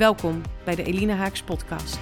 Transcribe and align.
Welkom 0.00 0.42
bij 0.64 0.74
de 0.74 0.82
Elina 0.82 1.14
Haaks 1.14 1.42
podcast. 1.42 1.98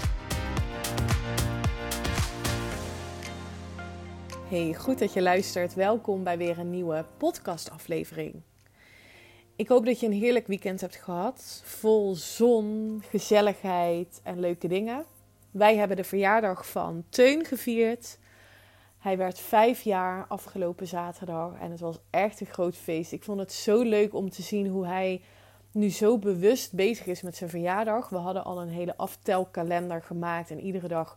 Hey, 4.49 4.75
goed 4.75 4.99
dat 4.99 5.13
je 5.13 5.23
luistert. 5.23 5.75
Welkom 5.75 6.25
bij 6.25 6.39
weer 6.39 6.59
een 6.59 6.71
nieuwe 6.71 7.05
podcastaflevering. 7.17 8.43
Ik 9.57 9.69
hoop 9.69 9.87
dat 9.87 10.01
je 10.01 10.07
een 10.07 10.13
heerlijk 10.13 10.47
weekend 10.47 10.81
hebt 10.81 10.97
gehad, 10.97 11.63
vol 11.65 12.15
zon, 12.15 13.03
gezelligheid 13.09 14.21
en 14.25 14.41
leuke 14.41 14.69
dingen. 14.69 15.05
Wij 15.51 15.77
hebben 15.77 15.97
de 15.97 16.05
verjaardag 16.05 16.69
van 16.69 17.05
Teun 17.09 17.45
gevierd. 17.45 18.19
Hij 18.99 19.17
werd 19.17 19.39
vijf 19.39 19.83
jaar 19.83 20.27
afgelopen 20.29 20.87
zaterdag 20.87 21.53
en 21.61 21.71
het 21.71 21.81
was 21.81 21.99
echt 22.11 22.41
een 22.41 22.47
groot 22.47 22.77
feest. 22.77 23.13
Ik 23.13 23.25
vond 23.25 23.41
het 23.41 23.53
zo 23.53 23.83
leuk 23.83 24.15
om 24.15 24.31
te 24.31 24.43
zien 24.43 24.67
hoe 24.67 24.87
hij 24.87 25.21
nu 25.73 25.91
zo 25.91 26.19
bewust 26.19 26.73
bezig 26.73 27.07
is 27.07 27.23
met 27.23 27.37
zijn 27.37 27.51
verjaardag. 27.51 28.09
We 28.09 28.17
hadden 28.17 28.45
al 28.45 28.61
een 28.61 28.69
hele 28.69 28.97
aftelkalender 28.97 30.03
gemaakt 30.03 30.51
en 30.51 30.61
iedere 30.61 30.89
dag 30.89 31.17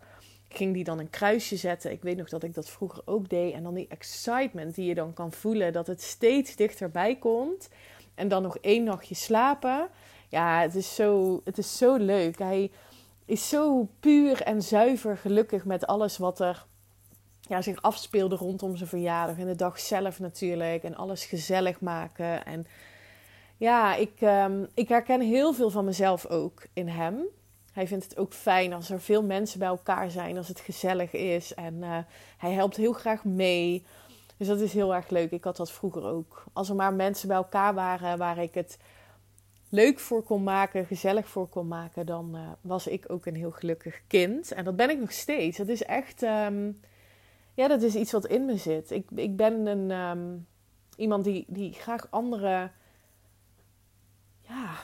ging 0.49 0.73
die 0.73 0.83
dan 0.83 0.99
een 0.99 1.09
kruisje 1.09 1.55
zetten. 1.55 1.91
Ik 1.91 2.01
weet 2.01 2.17
nog 2.17 2.29
dat 2.29 2.43
ik 2.43 2.53
dat 2.53 2.69
vroeger 2.69 3.01
ook 3.05 3.29
deed. 3.29 3.53
En 3.53 3.63
dan 3.63 3.73
die 3.73 3.87
excitement 3.87 4.75
die 4.75 4.85
je 4.85 4.95
dan 4.95 5.13
kan 5.13 5.31
voelen 5.31 5.73
dat 5.73 5.87
het 5.87 6.01
steeds 6.01 6.55
dichterbij 6.55 7.15
komt. 7.15 7.69
En 8.15 8.27
dan 8.27 8.41
nog 8.41 8.57
één 8.57 8.83
nachtje 8.83 9.15
slapen. 9.15 9.87
Ja, 10.29 10.61
het 10.61 10.75
is 10.75 10.95
zo, 10.95 11.41
het 11.43 11.57
is 11.57 11.77
zo 11.77 11.95
leuk. 11.95 12.39
Hij 12.39 12.71
is 13.25 13.49
zo 13.49 13.89
puur 13.99 14.41
en 14.41 14.61
zuiver 14.61 15.17
gelukkig 15.17 15.65
met 15.65 15.87
alles 15.87 16.17
wat 16.17 16.39
er 16.39 16.65
ja, 17.41 17.61
zich 17.61 17.81
afspeelde 17.81 18.35
rondom 18.35 18.75
zijn 18.75 18.89
verjaardag. 18.89 19.37
En 19.37 19.47
de 19.47 19.55
dag 19.55 19.79
zelf 19.79 20.19
natuurlijk. 20.19 20.83
En 20.83 20.95
alles 20.95 21.25
gezellig 21.25 21.81
maken. 21.81 22.45
En 22.45 22.65
ja, 23.61 23.95
ik, 23.95 24.21
um, 24.21 24.67
ik 24.73 24.89
herken 24.89 25.21
heel 25.21 25.53
veel 25.53 25.69
van 25.69 25.85
mezelf 25.85 26.25
ook 26.25 26.63
in 26.73 26.87
hem. 26.87 27.25
Hij 27.73 27.87
vindt 27.87 28.03
het 28.03 28.17
ook 28.17 28.33
fijn 28.33 28.73
als 28.73 28.89
er 28.89 29.01
veel 29.01 29.23
mensen 29.23 29.59
bij 29.59 29.67
elkaar 29.67 30.11
zijn, 30.11 30.37
als 30.37 30.47
het 30.47 30.59
gezellig 30.59 31.11
is. 31.13 31.53
En 31.53 31.73
uh, 31.73 31.97
hij 32.37 32.51
helpt 32.51 32.75
heel 32.75 32.93
graag 32.93 33.23
mee. 33.23 33.85
Dus 34.37 34.47
dat 34.47 34.59
is 34.59 34.73
heel 34.73 34.95
erg 34.95 35.09
leuk. 35.09 35.31
Ik 35.31 35.43
had 35.43 35.55
dat 35.55 35.71
vroeger 35.71 36.03
ook. 36.03 36.43
Als 36.53 36.69
er 36.69 36.75
maar 36.75 36.93
mensen 36.93 37.27
bij 37.27 37.37
elkaar 37.37 37.73
waren 37.73 38.17
waar 38.17 38.37
ik 38.37 38.53
het 38.53 38.77
leuk 39.69 39.99
voor 39.99 40.23
kon 40.23 40.43
maken, 40.43 40.85
gezellig 40.85 41.27
voor 41.27 41.47
kon 41.47 41.67
maken, 41.67 42.05
dan 42.05 42.31
uh, 42.35 42.41
was 42.61 42.87
ik 42.87 43.05
ook 43.07 43.25
een 43.25 43.35
heel 43.35 43.51
gelukkig 43.51 44.01
kind. 44.07 44.51
En 44.51 44.63
dat 44.63 44.75
ben 44.75 44.89
ik 44.89 44.99
nog 44.99 45.11
steeds. 45.11 45.57
Dat 45.57 45.67
is 45.67 45.83
echt, 45.83 46.21
um, 46.21 46.79
ja, 47.53 47.67
dat 47.67 47.81
is 47.81 47.95
iets 47.95 48.11
wat 48.11 48.25
in 48.25 48.45
me 48.45 48.57
zit. 48.57 48.91
Ik, 48.91 49.07
ik 49.15 49.35
ben 49.35 49.65
een, 49.65 49.91
um, 49.91 50.47
iemand 50.95 51.23
die, 51.23 51.45
die 51.47 51.73
graag 51.73 52.07
anderen 52.09 52.71
ja, 54.51 54.75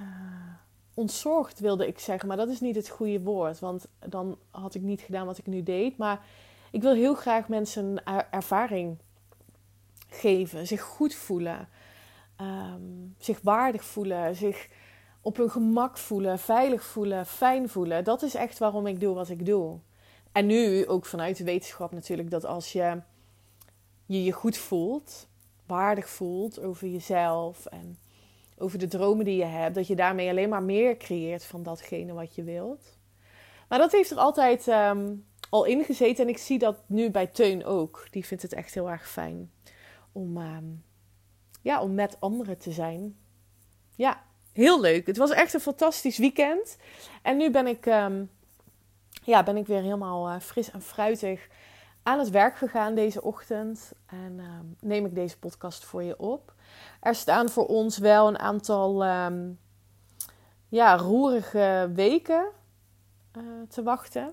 uh, 0.00 0.54
ontzorgd 0.94 1.58
wilde 1.60 1.86
ik 1.86 1.98
zeggen. 1.98 2.28
Maar 2.28 2.36
dat 2.36 2.48
is 2.48 2.60
niet 2.60 2.76
het 2.76 2.88
goede 2.88 3.20
woord. 3.22 3.58
Want 3.58 3.88
dan 4.08 4.38
had 4.50 4.74
ik 4.74 4.82
niet 4.82 5.00
gedaan 5.00 5.26
wat 5.26 5.38
ik 5.38 5.46
nu 5.46 5.62
deed. 5.62 5.96
Maar 5.96 6.24
ik 6.70 6.82
wil 6.82 6.94
heel 6.94 7.14
graag 7.14 7.48
mensen 7.48 8.04
er 8.04 8.26
ervaring 8.30 8.98
geven. 10.08 10.66
Zich 10.66 10.82
goed 10.82 11.14
voelen. 11.14 11.68
Um, 12.40 13.14
zich 13.18 13.40
waardig 13.42 13.84
voelen. 13.84 14.36
Zich 14.36 14.68
op 15.20 15.36
hun 15.36 15.50
gemak 15.50 15.98
voelen. 15.98 16.38
Veilig 16.38 16.84
voelen. 16.84 17.26
Fijn 17.26 17.68
voelen. 17.68 18.04
Dat 18.04 18.22
is 18.22 18.34
echt 18.34 18.58
waarom 18.58 18.86
ik 18.86 19.00
doe 19.00 19.14
wat 19.14 19.28
ik 19.28 19.46
doe. 19.46 19.78
En 20.32 20.46
nu 20.46 20.86
ook 20.86 21.06
vanuit 21.06 21.36
de 21.36 21.44
wetenschap 21.44 21.92
natuurlijk. 21.92 22.30
Dat 22.30 22.44
als 22.44 22.72
je 22.72 23.00
je, 24.06 24.24
je 24.24 24.32
goed 24.32 24.56
voelt. 24.56 25.28
Waardig 25.66 26.08
voelt 26.08 26.60
over 26.60 26.88
jezelf. 26.88 27.66
En 27.66 27.98
over 28.58 28.78
de 28.78 28.88
dromen 28.88 29.24
die 29.24 29.36
je 29.36 29.44
hebt, 29.44 29.74
dat 29.74 29.86
je 29.86 29.96
daarmee 29.96 30.30
alleen 30.30 30.48
maar 30.48 30.62
meer 30.62 30.96
creëert 30.96 31.44
van 31.44 31.62
datgene 31.62 32.12
wat 32.12 32.34
je 32.34 32.42
wilt. 32.42 32.98
Maar 33.68 33.78
dat 33.78 33.92
heeft 33.92 34.10
er 34.10 34.16
altijd 34.16 34.66
um, 34.66 35.26
al 35.50 35.64
in 35.64 35.84
gezeten 35.84 36.24
en 36.24 36.30
ik 36.30 36.38
zie 36.38 36.58
dat 36.58 36.82
nu 36.86 37.10
bij 37.10 37.26
Teun 37.26 37.64
ook. 37.64 38.06
Die 38.10 38.26
vindt 38.26 38.42
het 38.42 38.52
echt 38.52 38.74
heel 38.74 38.90
erg 38.90 39.10
fijn 39.10 39.50
om, 40.12 40.36
um, 40.36 40.84
ja, 41.62 41.82
om 41.82 41.94
met 41.94 42.16
anderen 42.20 42.58
te 42.58 42.72
zijn. 42.72 43.16
Ja, 43.94 44.24
heel 44.52 44.80
leuk. 44.80 45.06
Het 45.06 45.16
was 45.16 45.30
echt 45.30 45.54
een 45.54 45.60
fantastisch 45.60 46.18
weekend. 46.18 46.76
En 47.22 47.36
nu 47.36 47.50
ben 47.50 47.66
ik, 47.66 47.86
um, 47.86 48.30
ja, 49.22 49.42
ben 49.42 49.56
ik 49.56 49.66
weer 49.66 49.82
helemaal 49.82 50.28
uh, 50.28 50.40
fris 50.40 50.70
en 50.70 50.82
fruitig 50.82 51.48
aan 52.04 52.18
het 52.18 52.30
werk 52.30 52.56
gegaan 52.56 52.94
deze 52.94 53.22
ochtend. 53.22 53.92
En 54.06 54.40
neem 54.80 55.06
ik 55.06 55.14
deze 55.14 55.38
podcast 55.38 55.84
voor 55.84 56.02
je 56.02 56.18
op 56.18 56.54
er 57.04 57.14
staan 57.14 57.48
voor 57.48 57.66
ons 57.66 57.98
wel 57.98 58.28
een 58.28 58.38
aantal 58.38 59.04
um, 59.04 59.58
ja, 60.68 60.96
roerige 60.96 61.90
weken 61.94 62.46
uh, 63.36 63.42
te 63.68 63.82
wachten. 63.82 64.32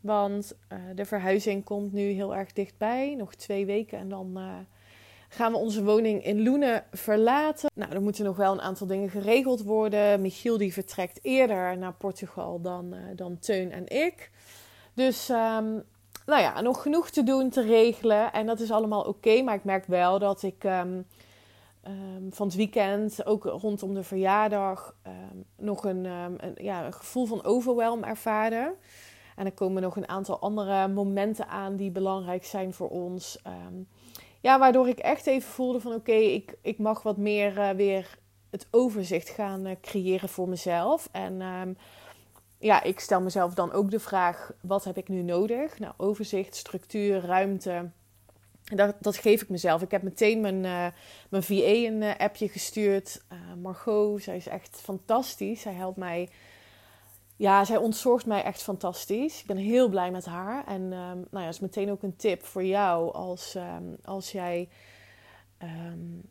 Want 0.00 0.56
uh, 0.72 0.78
de 0.94 1.04
verhuizing 1.04 1.64
komt 1.64 1.92
nu 1.92 2.02
heel 2.02 2.34
erg 2.34 2.52
dichtbij. 2.52 3.14
Nog 3.14 3.34
twee 3.34 3.66
weken 3.66 3.98
en 3.98 4.08
dan 4.08 4.38
uh, 4.38 4.54
gaan 5.28 5.52
we 5.52 5.58
onze 5.58 5.84
woning 5.84 6.24
in 6.24 6.42
Loenen 6.42 6.84
verlaten. 6.92 7.70
Nou, 7.74 7.92
er 7.92 8.02
moeten 8.02 8.24
nog 8.24 8.36
wel 8.36 8.52
een 8.52 8.60
aantal 8.60 8.86
dingen 8.86 9.10
geregeld 9.10 9.62
worden. 9.62 10.20
Michiel 10.20 10.58
die 10.58 10.72
vertrekt 10.72 11.18
eerder 11.22 11.78
naar 11.78 11.94
Portugal 11.94 12.60
dan, 12.60 12.94
dan 13.16 13.38
Teun 13.38 13.72
en 13.72 13.86
ik. 13.86 14.30
Dus 14.94 15.28
um, 15.28 15.82
nou 16.30 16.42
ja, 16.42 16.60
nog 16.60 16.82
genoeg 16.82 17.10
te 17.10 17.22
doen, 17.22 17.50
te 17.50 17.62
regelen. 17.62 18.32
En 18.32 18.46
dat 18.46 18.60
is 18.60 18.70
allemaal 18.70 19.02
oké. 19.02 19.42
maar 19.42 19.54
ik 19.54 19.64
merk 19.64 19.86
wel 19.86 20.18
dat 20.18 20.42
ik... 20.42 20.64
Um, 20.64 21.06
um, 21.86 22.32
van 22.32 22.46
het 22.46 22.56
weekend, 22.56 23.26
ook 23.26 23.44
rondom 23.44 23.94
de 23.94 24.02
verjaardag, 24.02 24.94
um, 25.06 25.44
nog 25.56 25.84
een, 25.84 26.04
een, 26.04 26.54
ja, 26.54 26.86
een 26.86 26.92
gevoel 26.92 27.26
van 27.26 27.44
overwhelm 27.44 28.04
ervaren. 28.04 28.74
En 29.36 29.46
er 29.46 29.52
komen 29.52 29.82
nog 29.82 29.96
een 29.96 30.08
aantal 30.08 30.40
andere 30.40 30.88
momenten 30.88 31.48
aan 31.48 31.76
die 31.76 31.90
belangrijk 31.90 32.44
zijn 32.44 32.72
voor 32.72 32.88
ons. 32.88 33.38
ja, 34.40 34.58
waardoor 34.58 34.88
ik 34.88 34.98
echt 34.98 35.26
even 35.26 35.50
voelde 35.50 35.80
van 35.80 35.94
oké, 35.94 36.12
ik, 36.12 36.56
ik 36.62 36.78
mag 36.78 37.02
wat 37.02 37.16
meer 37.16 37.58
uh, 37.58 37.70
weer 37.70 38.18
het 38.50 38.66
overzicht 38.70 39.28
gaan 39.28 39.66
uh, 39.66 39.72
creëren 39.80 40.28
voor 40.28 40.48
mezelf. 40.48 41.08
En 41.12 41.40
ja, 42.60 42.82
ik 42.82 43.00
stel 43.00 43.20
mezelf 43.20 43.54
dan 43.54 43.72
ook 43.72 43.90
de 43.90 44.00
vraag, 44.00 44.52
wat 44.60 44.84
heb 44.84 44.96
ik 44.96 45.08
nu 45.08 45.22
nodig? 45.22 45.78
Nou, 45.78 45.94
overzicht, 45.96 46.56
structuur, 46.56 47.20
ruimte 47.20 47.90
dat, 48.76 48.94
dat 49.00 49.16
geef 49.16 49.42
ik 49.42 49.48
mezelf. 49.48 49.82
Ik 49.82 49.90
heb 49.90 50.02
meteen 50.02 50.40
mijn, 50.40 50.64
uh, 50.64 50.86
mijn 51.28 51.42
VA 51.42 51.54
een 51.54 52.02
uh, 52.02 52.16
appje 52.16 52.48
gestuurd. 52.48 53.22
Uh, 53.32 53.38
Margot, 53.62 54.22
zij 54.22 54.36
is 54.36 54.46
echt 54.46 54.80
fantastisch. 54.82 55.60
Zij 55.60 55.72
helpt 55.72 55.96
mij. 55.96 56.28
Ja, 57.36 57.64
zij 57.64 57.76
ontzorgt 57.76 58.26
mij 58.26 58.42
echt 58.42 58.62
fantastisch. 58.62 59.40
Ik 59.40 59.46
ben 59.46 59.56
heel 59.56 59.88
blij 59.88 60.10
met 60.10 60.24
haar. 60.24 60.66
En 60.66 60.80
um, 60.80 61.26
nou 61.30 61.44
ja, 61.44 61.48
is 61.48 61.60
meteen 61.60 61.90
ook 61.90 62.02
een 62.02 62.16
tip 62.16 62.42
voor 62.44 62.64
jou 62.64 63.12
als, 63.12 63.54
um, 63.54 63.96
als 64.04 64.32
jij 64.32 64.68
um, 65.62 66.22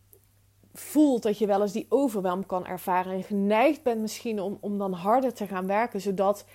voelt 0.74 1.24
dat 1.24 1.38
je 1.38 1.48
wel 1.48 1.62
eens 1.62 1.71
die 1.71 1.86
overwelm 1.89 2.45
kan 2.45 2.66
ervaren. 2.66 3.13
En 3.13 3.24
geneigd 3.24 3.83
bent 3.83 4.01
misschien 4.01 4.42
om, 4.42 4.57
om 4.62 4.77
dan 4.77 4.94
harder 4.94 5.33
te 5.33 5.48
gaan 5.48 5.68
werken, 5.68 6.01
zodat 6.01 6.45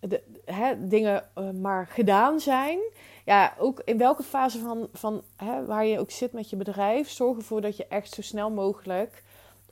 de, 0.00 0.22
hè, 0.44 0.88
dingen 0.88 1.28
maar 1.60 1.86
gedaan 1.86 2.40
zijn 2.40 2.78
ja, 3.24 3.54
ook 3.58 3.82
in 3.84 3.98
welke 3.98 4.22
fase 4.22 4.58
van, 4.58 4.88
van 4.92 5.22
hè, 5.36 5.64
waar 5.64 5.86
je 5.86 5.98
ook 5.98 6.10
zit 6.10 6.32
met 6.32 6.50
je 6.50 6.56
bedrijf, 6.56 7.10
zorg 7.10 7.36
ervoor 7.36 7.60
dat 7.60 7.76
je 7.76 7.86
echt 7.86 8.12
zo 8.12 8.22
snel 8.22 8.50
mogelijk 8.50 9.22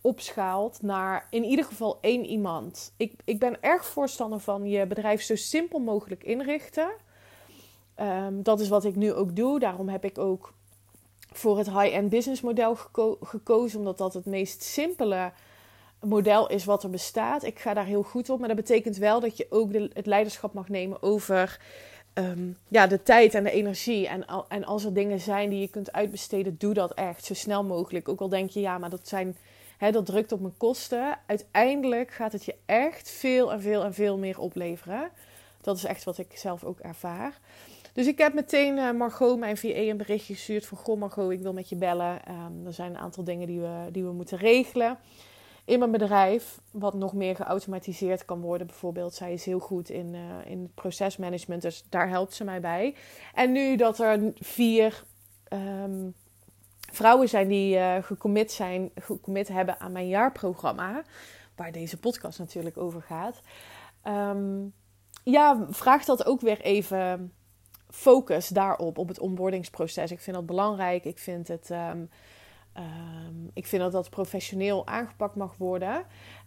opschaalt 0.01 0.83
naar 0.83 1.27
in 1.31 1.45
ieder 1.45 1.65
geval 1.65 1.99
één 2.01 2.25
iemand. 2.25 2.95
Ik, 2.97 3.15
ik 3.25 3.39
ben 3.39 3.63
erg 3.63 3.87
voorstander 3.87 4.41
van 4.41 4.69
je 4.69 4.87
bedrijf 4.87 5.23
zo 5.23 5.37
simpel 5.37 5.79
mogelijk 5.79 6.25
inrichten. 6.25 6.91
Um, 8.01 8.43
dat 8.43 8.61
is 8.61 8.69
wat 8.69 8.85
ik 8.85 8.97
nu 8.97 9.13
ook 9.13 9.37
doe. 9.37 9.59
Daarom 9.59 9.89
heb 9.89 10.05
ik 10.05 10.19
ook 10.19 10.53
voor 11.37 11.59
het 11.59 11.71
high-end 11.71 12.09
business 12.09 12.41
model 12.41 12.75
geko 12.75 13.17
gekozen, 13.23 13.79
omdat 13.79 13.99
dat 13.99 14.15
het 14.15 14.27
meest 14.27 14.63
simpele 14.63 15.33
model 16.01 16.49
is 16.49 16.65
wat 16.65 16.83
er 16.83 16.91
bestaat. 16.91 17.43
Ik 17.43 17.59
ga 17.59 17.75
daar 17.75 17.85
heel 17.85 18.03
goed 18.03 18.31
op, 18.31 18.39
maar 18.39 18.49
dat 18.49 18.57
betekent 18.57 18.97
wel 18.97 19.21
dat 19.21 19.37
je 19.37 19.47
ook 19.51 19.73
het 19.73 20.07
leiderschap 20.07 20.53
mag 20.53 20.69
nemen 20.69 21.03
over 21.03 21.61
um, 22.15 22.57
ja, 22.69 22.87
de 22.87 23.03
tijd 23.03 23.35
en 23.35 23.45
de 23.45 23.51
energie. 23.51 24.09
En, 24.09 24.25
en 24.49 24.65
als 24.65 24.85
er 24.85 24.95
dingen 24.95 25.21
zijn 25.21 25.51
die 25.51 25.61
je 25.61 25.69
kunt 25.69 25.93
uitbesteden, 25.93 26.57
doe 26.59 26.75
dat 26.75 26.95
echt 26.95 27.25
zo 27.25 27.35
snel 27.35 27.65
mogelijk. 27.65 28.09
Ook 28.09 28.21
al 28.21 28.29
denk 28.29 28.51
je, 28.51 28.61
ja, 28.61 28.79
maar 28.79 28.91
dat 28.91 29.09
zijn 29.09 29.37
hè, 29.79 29.91
dat 29.91 30.07
drukt 30.07 30.33
op 30.33 30.41
mijn 30.41 30.57
kosten. 30.57 31.19
Uiteindelijk 31.27 32.11
gaat 32.11 32.33
het 32.33 32.45
je 32.45 32.55
echt 32.67 33.11
veel 33.11 33.53
en 33.53 33.63
veel 33.63 33.85
en 33.85 33.95
veel 33.95 34.19
meer 34.19 34.39
opleveren. 34.39 35.11
Dat 35.61 35.77
is 35.77 35.85
echt 35.85 36.05
wat 36.05 36.19
ik 36.19 36.37
zelf 36.37 36.65
ook 36.65 36.79
ervaar. 36.79 37.39
Dus 37.93 38.07
ik 38.07 38.19
heb 38.19 38.35
meteen 38.35 38.77
uh, 38.77 38.93
Margot, 38.93 39.39
mijn 39.39 39.57
VA, 39.57 39.69
een 39.69 39.97
berichtje 39.97 40.35
gestuurd 40.35 40.67
van... 40.67 40.79
Goh 40.79 40.99
Margot, 40.99 41.31
ik 41.31 41.41
wil 41.41 41.53
met 41.53 41.69
je 41.69 41.77
bellen. 41.77 42.21
Um, 42.31 42.67
er 42.67 42.73
zijn 42.73 42.91
een 42.91 43.01
aantal 43.01 43.25
dingen 43.25 43.47
die 43.47 43.61
we, 43.61 43.89
die 43.91 44.05
we 44.05 44.13
moeten 44.13 44.39
regelen 44.39 44.99
in 45.65 45.79
mijn 45.79 45.91
bedrijf, 45.91 46.61
wat 46.71 46.95
nog 46.95 47.13
meer 47.13 47.37
geautomatiseerd 47.37 48.25
kan 48.25 48.41
worden. 48.41 48.67
Bijvoorbeeld, 48.67 49.15
zij 49.15 49.33
is 49.33 49.45
heel 49.45 49.59
goed 49.59 49.91
in, 49.91 50.15
uh, 50.15 50.51
in 50.51 50.71
procesmanagement, 50.75 51.63
dus 51.63 51.85
daar 51.89 52.09
helpt 52.09 52.35
ze 52.35 52.45
mij 52.45 52.61
bij. 52.61 52.95
En 53.35 53.53
nu 53.53 53.77
dat 53.77 53.99
er 53.99 54.33
vier 54.35 55.05
um, 55.53 56.15
vrouwen 56.93 57.29
zijn 57.29 57.49
die 57.49 57.77
uh, 57.77 57.97
gecommit, 58.01 58.53
zijn, 58.53 58.91
gecommit 58.95 59.49
hebben 59.49 59.81
aan 59.81 59.93
mijn 59.93 60.09
jaarprogramma, 60.09 61.03
waar 61.57 61.73
deze 61.73 61.99
podcast 61.99 62.39
natuurlijk 62.39 62.77
over 62.77 63.03
gaat. 63.03 63.41
Um, 64.05 64.73
ja, 65.25 65.67
vraagt 65.71 66.07
dat 66.07 66.27
ook 66.27 66.41
weer 66.41 66.61
even 66.61 67.33
focus 67.93 68.49
daarop, 68.49 68.99
op 68.99 69.09
het 69.09 69.19
onboardingsproces. 69.19 70.11
Ik 70.11 70.21
vind 70.21 70.37
dat 70.37 70.47
belangrijk. 70.47 71.05
Ik 71.05 71.19
vind 71.19 71.49
het. 71.49 71.71
Um, 71.71 72.09
Um, 72.79 73.51
ik 73.55 73.67
vind 73.67 73.83
dat 73.83 73.93
dat 73.93 74.11
professioneel 74.11 74.87
aangepakt 74.87 75.37
mag 75.37 75.57
worden. 75.57 75.97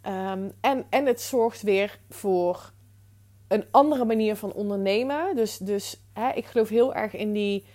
Um, 0.07 0.51
en, 0.61 0.85
en 0.89 1.05
het 1.05 1.21
zorgt 1.21 1.61
weer 1.61 1.99
voor 2.09 2.71
een 3.47 3.65
andere 3.71 4.05
manier 4.05 4.35
van 4.35 4.53
ondernemen. 4.53 5.35
Dus, 5.35 5.57
dus 5.57 6.03
hè, 6.13 6.31
ik 6.31 6.45
geloof 6.45 6.69
heel 6.69 6.93
erg 6.93 7.13
in 7.13 7.33
die, 7.33 7.65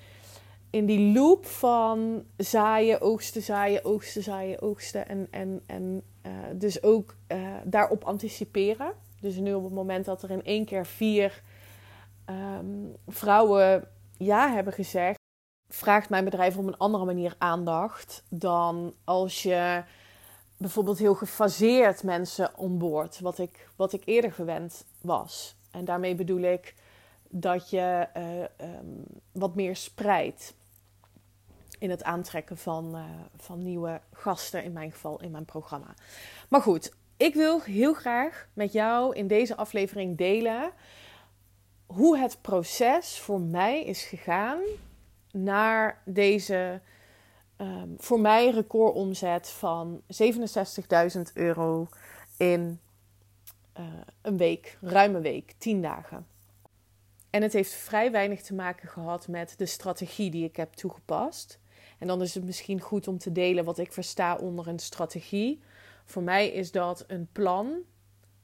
in 0.71 0.87
die 0.87 1.13
loop 1.13 1.47
van 1.47 2.25
zaaien, 2.37 3.01
oogsten, 3.01 3.43
zaaien, 3.43 3.85
oogsten, 3.85 4.23
zaaien, 4.23 4.63
oogsten. 4.63 5.09
En, 5.09 5.29
en, 5.31 5.63
en 5.67 6.03
uh, 6.27 6.33
dus 6.55 6.83
ook 6.83 7.17
uh, 7.29 7.39
daarop 7.65 8.05
anticiperen. 8.05 8.93
Dus 9.21 9.37
nu 9.37 9.55
op 9.55 9.65
het 9.65 9.73
moment 9.73 10.05
dat 10.05 10.23
er 10.23 10.31
in 10.31 10.45
één 10.45 10.65
keer 10.65 10.87
vier 10.87 11.43
um, 12.31 12.97
vrouwen 13.07 13.89
ja 14.17 14.53
hebben 14.53 14.73
gezegd 14.73 15.19
vraagt 15.69 16.09
mijn 16.09 16.25
bedrijf 16.25 16.57
op 16.57 16.67
een 16.67 16.79
andere 16.79 17.05
manier 17.05 17.35
aandacht 17.39 18.25
dan 18.29 18.95
als 19.05 19.43
je 19.43 19.83
bijvoorbeeld 20.57 20.99
heel 20.99 21.15
gefaseerd 21.15 22.03
mensen 22.03 22.59
onboord, 22.59 23.21
wat 23.21 23.39
ik, 23.39 23.69
wat 23.77 23.93
ik 23.93 24.03
eerder 24.05 24.33
gewend 24.33 24.85
was. 25.01 25.57
En 25.71 25.85
daarmee 25.85 26.15
bedoel 26.15 26.41
ik 26.41 26.75
dat 27.29 27.71
je 27.71 28.09
uh, 28.17 28.69
um, 28.77 29.05
wat 29.33 29.55
meer 29.55 29.77
spreidt 29.77 30.55
in 31.79 31.91
het 31.91 32.03
aantrekken 32.03 32.59
van, 32.59 32.97
uh, 32.97 33.05
van 33.37 33.63
nieuwe 33.63 34.01
gasten, 34.13 34.65
in 34.65 34.73
mijn 34.73 34.93
geval 34.93 35.21
in 35.21 35.31
mijn 35.31 35.45
programma. 35.45 35.95
Maar 36.49 36.63
goed, 36.63 36.95
ik 37.17 37.35
wil 37.35 37.61
heel 37.61 37.95
graag 37.95 38.49
met 38.53 38.73
jou 38.73 39.15
in 39.15 39.27
deze 39.27 39.57
aflevering 39.57 40.19
delen 40.19 40.73
hoe 41.95 42.19
het 42.19 42.39
proces 42.41 43.19
voor 43.19 43.41
mij 43.41 43.85
is 43.85 44.03
gegaan 44.03 44.61
naar 45.33 46.03
deze 46.05 46.81
um, 47.57 47.95
voor 47.99 48.21
mij 48.21 48.51
recordomzet 48.51 49.49
van 49.49 50.03
67.000 51.17 51.21
euro 51.35 51.89
in 52.37 52.81
uh, 53.79 53.85
een 54.23 54.37
week, 54.37 54.79
ruime 54.81 55.21
week, 55.21 55.55
10 55.59 55.83
dagen. 55.83 56.27
En 57.31 57.43
het 57.43 57.53
heeft 57.53 57.73
vrij 57.73 58.11
weinig 58.11 58.43
te 58.43 58.55
maken 58.55 58.89
gehad 58.89 59.29
met 59.29 59.55
de 59.57 59.67
strategie 59.67 60.31
die 60.31 60.45
ik 60.45 60.57
heb 60.57 60.73
toegepast. 60.73 61.59
En 61.99 62.07
dan 62.07 62.23
is 62.23 62.35
het 62.35 62.45
misschien 62.45 62.81
goed 62.81 63.09
om 63.09 63.19
te 63.19 63.33
delen 63.33 63.65
wat 63.65 63.79
ik 63.79 63.93
versta 63.93 64.37
onder 64.37 64.69
een 64.69 64.79
strategie. 64.79 65.61
Voor 66.05 66.23
mij 66.23 66.49
is 66.49 66.71
dat 66.71 67.05
een 67.07 67.29
plan 67.33 67.85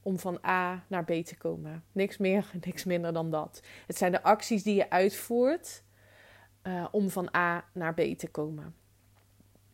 om 0.06 0.18
van 0.18 0.38
A 0.46 0.84
naar 0.86 1.04
B 1.04 1.12
te 1.12 1.36
komen. 1.36 1.84
Niks 1.92 2.16
meer, 2.16 2.50
niks 2.66 2.84
minder 2.84 3.12
dan 3.12 3.30
dat. 3.30 3.62
Het 3.86 3.96
zijn 3.96 4.12
de 4.12 4.22
acties 4.22 4.62
die 4.62 4.74
je 4.74 4.90
uitvoert 4.90 5.82
uh, 6.62 6.86
om 6.90 7.10
van 7.10 7.34
A 7.36 7.64
naar 7.72 7.94
B 7.94 8.00
te 8.00 8.28
komen. 8.28 8.74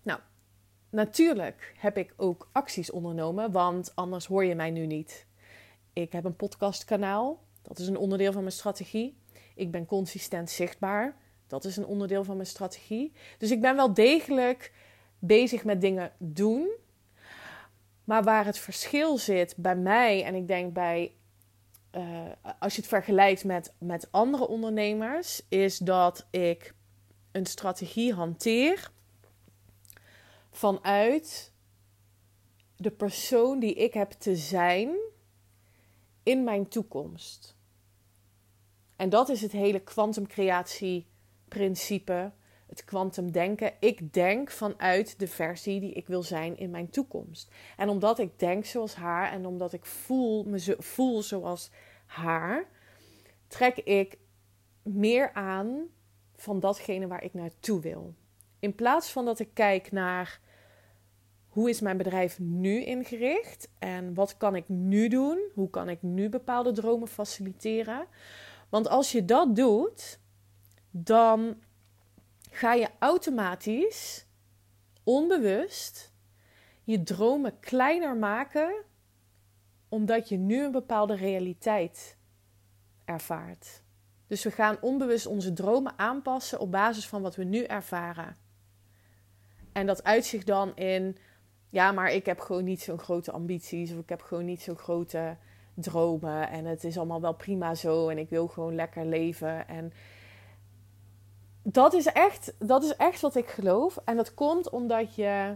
Nou, 0.03 0.21
natuurlijk 0.91 1.75
heb 1.79 1.97
ik 1.97 2.15
ook 2.17 2.49
acties 2.53 2.91
ondernomen, 2.91 3.51
want 3.51 3.93
anders 3.95 4.27
hoor 4.27 4.45
je 4.45 4.55
mij 4.55 4.71
nu 4.71 4.87
niet. 4.87 5.27
Ik 5.93 6.13
heb 6.13 6.25
een 6.25 6.37
podcastkanaal, 6.37 7.43
dat 7.63 7.79
is 7.79 7.87
een 7.87 7.97
onderdeel 7.97 8.33
van 8.33 8.43
mijn 8.43 8.55
strategie. 8.55 9.17
Ik 9.55 9.71
ben 9.71 9.87
consistent 9.87 10.51
zichtbaar, 10.51 11.17
dat 11.47 11.65
is 11.65 11.77
een 11.77 11.87
onderdeel 11.87 12.25
van 12.25 12.37
mijn 12.37 12.49
strategie. 12.49 13.13
Dus 13.39 13.51
ik 13.51 13.61
ben 13.61 13.77
wel 13.77 13.95
degelijk 13.95 14.73
bezig 15.19 15.65
met 15.65 15.81
dingen 15.81 16.13
doen. 16.19 16.71
Maar 18.05 18.23
waar 18.23 18.45
het 18.45 18.59
verschil 18.59 19.19
zit 19.19 19.55
bij 19.57 19.77
mij 19.77 20.25
en 20.25 20.35
ik 20.35 20.47
denk 20.47 20.73
bij 20.73 21.15
uh, 21.93 22.31
als 22.59 22.75
je 22.75 22.81
het 22.81 22.91
vergelijkt 22.91 23.45
met, 23.45 23.75
met 23.79 24.09
andere 24.11 24.49
ondernemers, 24.49 25.43
is 25.49 25.79
dat 25.79 26.27
ik 26.31 26.75
een 27.33 27.47
strategie 27.47 28.13
hanteer 28.13 28.91
vanuit 30.51 31.53
de 32.77 32.91
persoon 32.91 33.59
die 33.59 33.75
ik 33.75 33.95
heb 33.95 34.11
te 34.11 34.37
zijn 34.37 34.97
in 36.23 36.45
mijn 36.45 36.69
toekomst. 36.69 37.57
En 38.97 39.09
dat 39.09 39.29
is 39.29 39.43
het 39.43 39.53
hele 39.53 39.81
kwantumcreatie-principe, 39.81 42.33
het 42.73 42.85
kwantumdenken. 42.85 43.73
Ik 43.81 44.13
denk 44.13 44.51
vanuit 44.51 45.19
de 45.19 45.29
versie 45.29 45.81
die 45.81 45.93
ik 45.93 46.07
wil 46.07 46.23
zijn 46.23 46.57
in 46.57 46.71
mijn 46.71 46.91
toekomst. 46.91 47.51
En 47.77 47.89
omdat 47.89 48.19
ik 48.19 48.39
denk 48.39 48.65
zoals 48.65 48.95
haar 48.95 49.33
en 49.33 49.47
omdat 49.47 49.73
ik 49.73 49.85
voel, 49.85 50.45
me 50.45 50.59
zo, 50.59 50.75
voel 50.79 51.23
zoals 51.23 51.71
haar, 52.07 52.69
trek 53.47 53.77
ik 53.77 54.19
meer 54.83 55.33
aan 55.33 55.87
van 56.37 56.61
datgene 56.61 57.07
waar 57.07 57.25
ik 57.25 57.35
naartoe 57.35 57.81
wil. 57.81 58.15
In 58.59 58.75
plaats 58.75 59.13
van 59.13 59.25
dat 59.25 59.39
ik 59.39 59.49
kijk 59.55 59.93
naar 59.93 60.41
hoe 61.49 61.71
is 61.71 61.81
mijn 61.81 61.97
bedrijf 61.97 62.39
nu 62.39 62.85
ingericht 62.85 63.71
en 63.79 64.15
wat 64.15 64.37
kan 64.37 64.57
ik 64.57 64.69
nu 64.69 65.09
doen? 65.09 65.39
Hoe 65.55 65.71
kan 65.71 65.89
ik 65.89 66.03
nu 66.03 66.29
bepaalde 66.29 66.73
dromen 66.73 67.09
faciliteren? 67.09 68.07
Want 68.69 68.89
als 68.89 69.13
je 69.13 69.25
dat 69.25 69.57
doet, 69.57 70.21
dan 70.91 71.57
ga 72.53 72.73
je 72.73 72.89
automatisch, 72.99 74.27
onbewust, 75.03 76.13
je 76.85 77.03
dromen 77.03 77.61
kleiner 77.61 78.17
maken, 78.17 78.85
omdat 79.89 80.29
je 80.29 80.37
nu 80.37 80.65
een 80.65 80.73
bepaalde 80.73 81.15
realiteit 81.15 82.17
ervaart. 83.05 83.83
Dus 84.27 84.43
we 84.43 84.51
gaan 84.51 84.79
onbewust 84.81 85.27
onze 85.27 85.53
dromen 85.53 85.99
aanpassen 85.99 86.61
op 86.61 86.71
basis 86.71 87.09
van 87.09 87.23
wat 87.23 87.37
we 87.37 87.45
nu 87.45 87.65
ervaren. 87.65 88.37
En 89.73 89.87
dat 89.87 90.05
uitzicht 90.05 90.47
dan 90.47 90.77
in, 90.77 91.17
ja, 91.71 91.93
maar 91.93 92.13
ik 92.13 92.27
heb 92.27 92.41
gewoon 92.41 92.65
niet 92.65 92.81
zo'n 92.81 92.99
grote 92.99 93.33
ambities 93.33 93.93
of 93.93 93.99
ik 93.99 94.09
heb 94.09 94.23
gewoon 94.23 94.45
niet 94.45 94.63
zo'n 94.63 94.79
grote 94.79 95.37
dromen 95.75 96.49
en 96.49 96.65
het 96.65 96.85
is 96.85 96.97
allemaal 96.97 97.21
wel 97.21 97.35
prima 97.35 97.75
zo 97.75 98.09
en 98.09 98.19
ik 98.19 98.29
wil 98.29 98.49
gewoon 98.49 98.75
lekker 98.75 99.07
leven. 99.07 99.69
En 99.69 99.93
dat 101.63 101.95
is 101.95 102.07
echt, 102.07 102.53
dat 102.59 102.83
is 102.83 102.97
echt 102.97 103.21
wat 103.21 103.35
ik 103.35 103.49
geloof. 103.49 103.99
En 104.05 104.17
dat 104.17 104.35
komt 104.35 104.71
omdat 104.71 105.15
je 105.15 105.55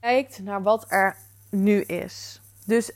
kijkt 0.00 0.42
naar 0.42 0.62
wat 0.62 0.84
er 0.88 1.16
nu 1.50 1.80
is. 1.80 2.40
Dus, 2.66 2.92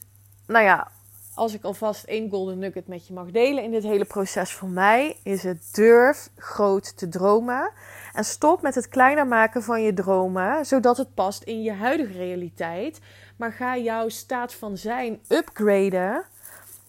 nou 0.47 0.65
ja, 0.65 0.91
als 1.35 1.55
ik 1.55 1.65
alvast 1.65 2.05
één 2.05 2.31
golden 2.31 2.59
nugget 2.59 2.87
met 2.87 3.07
je 3.07 3.13
mag 3.13 3.31
delen 3.31 3.65
in 3.65 3.71
dit 3.71 3.83
hele 3.83 4.05
proces 4.05 4.53
voor 4.53 4.69
mij, 4.69 5.17
is 5.23 5.43
het 5.43 5.69
durf 5.73 6.31
groot 6.37 6.97
te 6.97 7.09
dromen. 7.09 7.73
En 8.13 8.25
stop 8.25 8.63
met 8.63 8.75
het 8.75 8.89
kleiner 8.89 9.27
maken 9.27 9.63
van 9.63 9.83
je 9.83 9.93
dromen, 9.93 10.67
zodat 10.67 10.97
het 10.97 11.15
past 11.15 11.43
in 11.43 11.63
je 11.63 11.73
huidige 11.73 12.13
realiteit. 12.13 13.01
Maar 13.37 13.53
ga 13.53 13.77
jouw 13.77 14.09
staat 14.09 14.55
van 14.55 14.77
zijn 14.77 15.21
upgraden 15.29 16.25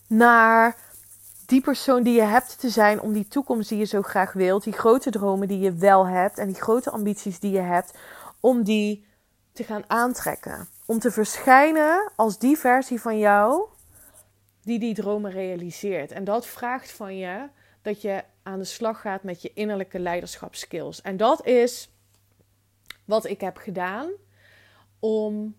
naar 0.08 0.76
die 1.52 1.62
persoon 1.62 2.04
die 2.04 2.14
je 2.14 2.22
hebt 2.22 2.60
te 2.60 2.70
zijn 2.70 3.02
om 3.02 3.14
die 3.14 3.28
toekomst 3.28 3.70
die 3.70 3.78
je 3.78 3.86
zo 3.86 4.02
graag 4.02 4.34
wilt, 4.34 4.64
die 4.64 4.74
grote 4.74 5.10
dromen 5.10 5.48
die 5.48 5.60
je 5.60 5.74
wel 5.74 6.08
hebt 6.08 6.38
en 6.38 6.48
die 6.48 6.62
grote 6.62 6.90
ambities 6.90 7.40
die 7.40 7.52
je 7.52 7.60
hebt, 7.60 7.98
om 8.40 8.64
die 8.64 9.06
te 9.54 9.64
gaan 9.64 9.84
aantrekken. 9.88 10.68
Om 10.86 11.00
te 11.00 11.12
verschijnen 11.12 12.12
als 12.16 12.40
die 12.40 12.58
versie 12.58 13.02
van 13.02 13.20
jou 13.20 13.68
die 14.64 14.80
die 14.80 14.94
dromen 14.94 15.32
realiseert. 15.32 16.12
En 16.12 16.24
dat 16.24 16.48
vraagt 16.48 16.92
van 16.92 17.18
je 17.18 17.50
dat 17.82 18.02
je 18.02 18.24
aan 18.44 18.60
de 18.60 18.66
slag 18.66 19.02
gaat 19.02 19.24
met 19.24 19.42
je 19.42 19.54
innerlijke 19.54 20.00
leiderschapskills. 20.00 21.02
En 21.02 21.18
dat 21.18 21.46
is 21.46 21.92
wat 23.06 23.26
ik 23.26 23.42
heb 23.42 23.58
gedaan 23.58 24.10
om 25.00 25.56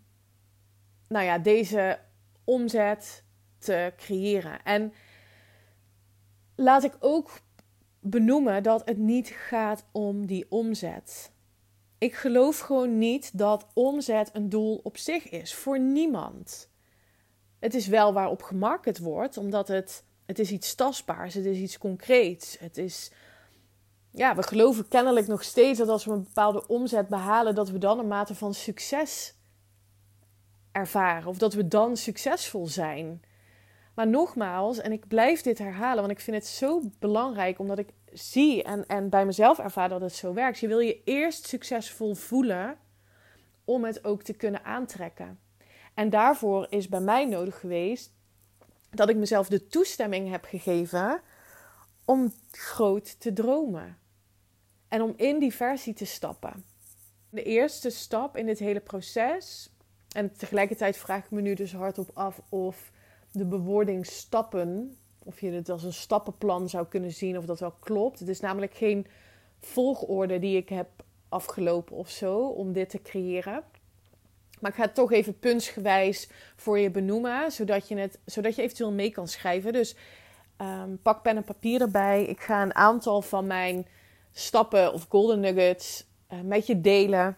nou 1.08 1.24
ja, 1.24 1.38
deze 1.38 1.98
omzet 2.44 3.24
te 3.58 3.92
creëren. 3.96 4.62
En 4.64 4.92
laat 6.54 6.84
ik 6.84 6.96
ook 6.98 7.30
benoemen 8.00 8.62
dat 8.62 8.82
het 8.84 8.98
niet 8.98 9.28
gaat 9.28 9.84
om 9.92 10.26
die 10.26 10.46
omzet. 10.48 11.32
Ik 11.98 12.14
geloof 12.14 12.58
gewoon 12.58 12.98
niet 12.98 13.38
dat 13.38 13.66
omzet 13.74 14.30
een 14.32 14.48
doel 14.48 14.80
op 14.82 14.96
zich 14.96 15.28
is. 15.28 15.54
Voor 15.54 15.80
niemand. 15.80 16.70
Het 17.58 17.74
is 17.74 17.86
wel 17.86 18.12
waarop 18.12 18.42
gemarket 18.42 18.98
wordt, 18.98 19.36
omdat 19.36 19.68
het, 19.68 20.04
het 20.26 20.38
is 20.38 20.50
iets 20.50 20.74
tastbaars, 20.74 21.34
het 21.34 21.44
is 21.44 21.58
iets 21.58 21.78
concreets. 21.78 22.58
Het 22.58 22.78
is, 22.78 23.10
ja, 24.10 24.34
we 24.34 24.42
geloven 24.42 24.88
kennelijk 24.88 25.26
nog 25.26 25.42
steeds 25.42 25.78
dat 25.78 25.88
als 25.88 26.04
we 26.04 26.12
een 26.12 26.22
bepaalde 26.22 26.66
omzet 26.66 27.08
behalen, 27.08 27.54
dat 27.54 27.70
we 27.70 27.78
dan 27.78 27.98
een 27.98 28.08
mate 28.08 28.34
van 28.34 28.54
succes 28.54 29.34
ervaren. 30.72 31.28
Of 31.28 31.38
dat 31.38 31.54
we 31.54 31.68
dan 31.68 31.96
succesvol 31.96 32.66
zijn. 32.66 33.22
Maar 33.94 34.06
nogmaals, 34.08 34.78
en 34.78 34.92
ik 34.92 35.08
blijf 35.08 35.42
dit 35.42 35.58
herhalen, 35.58 36.00
want 36.00 36.10
ik 36.10 36.20
vind 36.20 36.36
het 36.36 36.46
zo 36.46 36.82
belangrijk, 36.98 37.58
omdat 37.58 37.78
ik 37.78 37.88
zie 38.12 38.62
en, 38.62 38.86
en 38.86 39.08
bij 39.08 39.26
mezelf 39.26 39.58
ervaar 39.58 39.88
dat 39.88 40.00
het 40.00 40.14
zo 40.14 40.32
werkt. 40.32 40.58
Je 40.58 40.68
wil 40.68 40.78
je 40.78 41.02
eerst 41.04 41.46
succesvol 41.46 42.14
voelen 42.14 42.78
om 43.64 43.84
het 43.84 44.04
ook 44.04 44.22
te 44.22 44.32
kunnen 44.32 44.64
aantrekken. 44.64 45.38
En 45.94 46.10
daarvoor 46.10 46.66
is 46.70 46.88
bij 46.88 47.00
mij 47.00 47.24
nodig 47.24 47.60
geweest 47.60 48.12
dat 48.90 49.08
ik 49.08 49.16
mezelf 49.16 49.48
de 49.48 49.66
toestemming 49.66 50.30
heb 50.30 50.44
gegeven 50.44 51.20
om 52.04 52.32
groot 52.50 53.20
te 53.20 53.32
dromen. 53.32 53.98
En 54.88 55.02
om 55.02 55.14
in 55.16 55.38
die 55.38 55.54
versie 55.54 55.94
te 55.94 56.04
stappen. 56.04 56.64
De 57.30 57.42
eerste 57.42 57.90
stap 57.90 58.36
in 58.36 58.46
dit 58.46 58.58
hele 58.58 58.80
proces, 58.80 59.70
en 60.12 60.36
tegelijkertijd 60.36 60.96
vraag 60.96 61.24
ik 61.24 61.30
me 61.30 61.40
nu 61.40 61.54
dus 61.54 61.72
hardop 61.72 62.10
af 62.14 62.40
of 62.48 62.90
de 63.32 63.44
bewoording 63.44 64.06
stappen, 64.06 64.96
of 65.18 65.40
je 65.40 65.50
het 65.50 65.68
als 65.68 65.82
een 65.82 65.92
stappenplan 65.92 66.68
zou 66.68 66.86
kunnen 66.86 67.12
zien, 67.12 67.38
of 67.38 67.44
dat 67.44 67.60
wel 67.60 67.74
klopt. 67.80 68.18
Het 68.18 68.28
is 68.28 68.40
namelijk 68.40 68.74
geen 68.74 69.06
volgorde 69.60 70.38
die 70.38 70.56
ik 70.56 70.68
heb 70.68 70.88
afgelopen 71.28 71.96
of 71.96 72.10
zo 72.10 72.46
om 72.46 72.72
dit 72.72 72.90
te 72.90 73.02
creëren. 73.02 73.62
Maar 74.60 74.70
ik 74.70 74.76
ga 74.76 74.82
het 74.82 74.94
toch 74.94 75.12
even 75.12 75.38
puntsgewijs 75.38 76.28
voor 76.56 76.78
je 76.78 76.90
benoemen, 76.90 77.52
zodat 77.52 77.88
je, 77.88 77.96
het, 77.96 78.18
zodat 78.24 78.56
je 78.56 78.62
eventueel 78.62 78.92
mee 78.92 79.10
kan 79.10 79.28
schrijven. 79.28 79.72
Dus 79.72 79.96
um, 80.60 80.98
pak 81.02 81.22
pen 81.22 81.36
en 81.36 81.44
papier 81.44 81.80
erbij. 81.80 82.24
Ik 82.24 82.40
ga 82.40 82.62
een 82.62 82.74
aantal 82.74 83.22
van 83.22 83.46
mijn 83.46 83.86
stappen 84.32 84.92
of 84.92 85.06
golden 85.08 85.40
nuggets 85.40 86.06
uh, 86.32 86.40
met 86.40 86.66
je 86.66 86.80
delen 86.80 87.36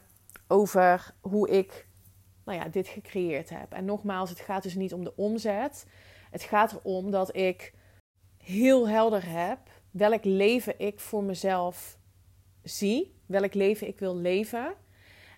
over 0.49 1.15
hoe 1.21 1.49
ik 1.49 1.87
nou 2.45 2.59
ja, 2.59 2.69
dit 2.69 2.89
gecreëerd 2.89 3.51
heb. 3.51 3.73
En 3.73 3.85
nogmaals, 3.85 4.31
het 4.31 4.41
gaat 4.41 4.63
dus 4.63 4.75
niet 4.75 4.93
om 4.93 5.05
de 5.05 5.17
omzet. 5.17 5.87
Het 6.31 6.43
gaat 6.43 6.73
erom 6.73 7.11
dat 7.11 7.37
ik 7.37 7.75
heel 8.39 8.89
helder 8.89 9.23
heb 9.27 9.59
welk 9.91 10.25
leven 10.25 10.79
ik 10.79 11.01
voor 11.01 11.25
mezelf 11.25 11.99
zie, 12.63 13.15
welk 13.27 13.55
leven 13.55 13.87
ik 13.87 13.99
wil 13.99 14.17
leven. 14.17 14.75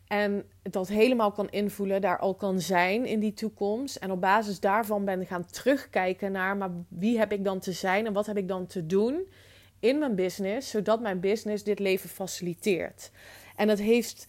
En 0.06 0.44
dat 0.62 0.88
helemaal 0.88 1.32
kan 1.32 1.50
invoelen, 1.50 2.00
daar 2.00 2.18
al 2.18 2.34
kan 2.34 2.60
zijn 2.60 3.06
in 3.06 3.20
die 3.20 3.32
toekomst. 3.32 3.96
En 3.96 4.10
op 4.10 4.20
basis 4.20 4.60
daarvan 4.60 5.04
ben 5.04 5.26
gaan 5.26 5.46
terugkijken 5.46 6.32
naar, 6.32 6.56
maar 6.56 6.70
wie 6.88 7.18
heb 7.18 7.32
ik 7.32 7.44
dan 7.44 7.58
te 7.58 7.72
zijn 7.72 8.06
en 8.06 8.12
wat 8.12 8.26
heb 8.26 8.36
ik 8.36 8.48
dan 8.48 8.66
te 8.66 8.86
doen 8.86 9.28
in 9.80 9.98
mijn 9.98 10.14
business, 10.14 10.70
zodat 10.70 11.00
mijn 11.00 11.20
business 11.20 11.64
dit 11.64 11.78
leven 11.78 12.08
faciliteert. 12.08 13.10
En 13.56 13.66
dat 13.66 13.78
heeft 13.78 14.26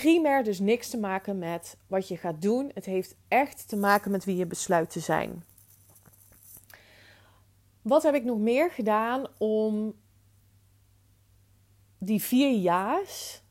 primair 0.00 0.44
dus 0.44 0.58
niks 0.58 0.90
te 0.90 0.98
maken 0.98 1.38
met 1.38 1.76
wat 1.86 2.08
je 2.08 2.16
gaat 2.16 2.42
doen. 2.42 2.70
Het 2.74 2.84
heeft 2.84 3.16
echt 3.28 3.68
te 3.68 3.76
maken 3.76 4.10
met 4.10 4.24
wie 4.24 4.36
je 4.36 4.46
besluit 4.46 4.90
te 4.90 5.00
zijn. 5.00 5.44
Wat 7.82 8.02
heb 8.02 8.14
ik 8.14 8.24
nog 8.24 8.38
meer 8.38 8.70
gedaan 8.70 9.26
om 9.38 9.94
die 11.98 12.22
vier 12.22 12.50
jaars 12.50 13.42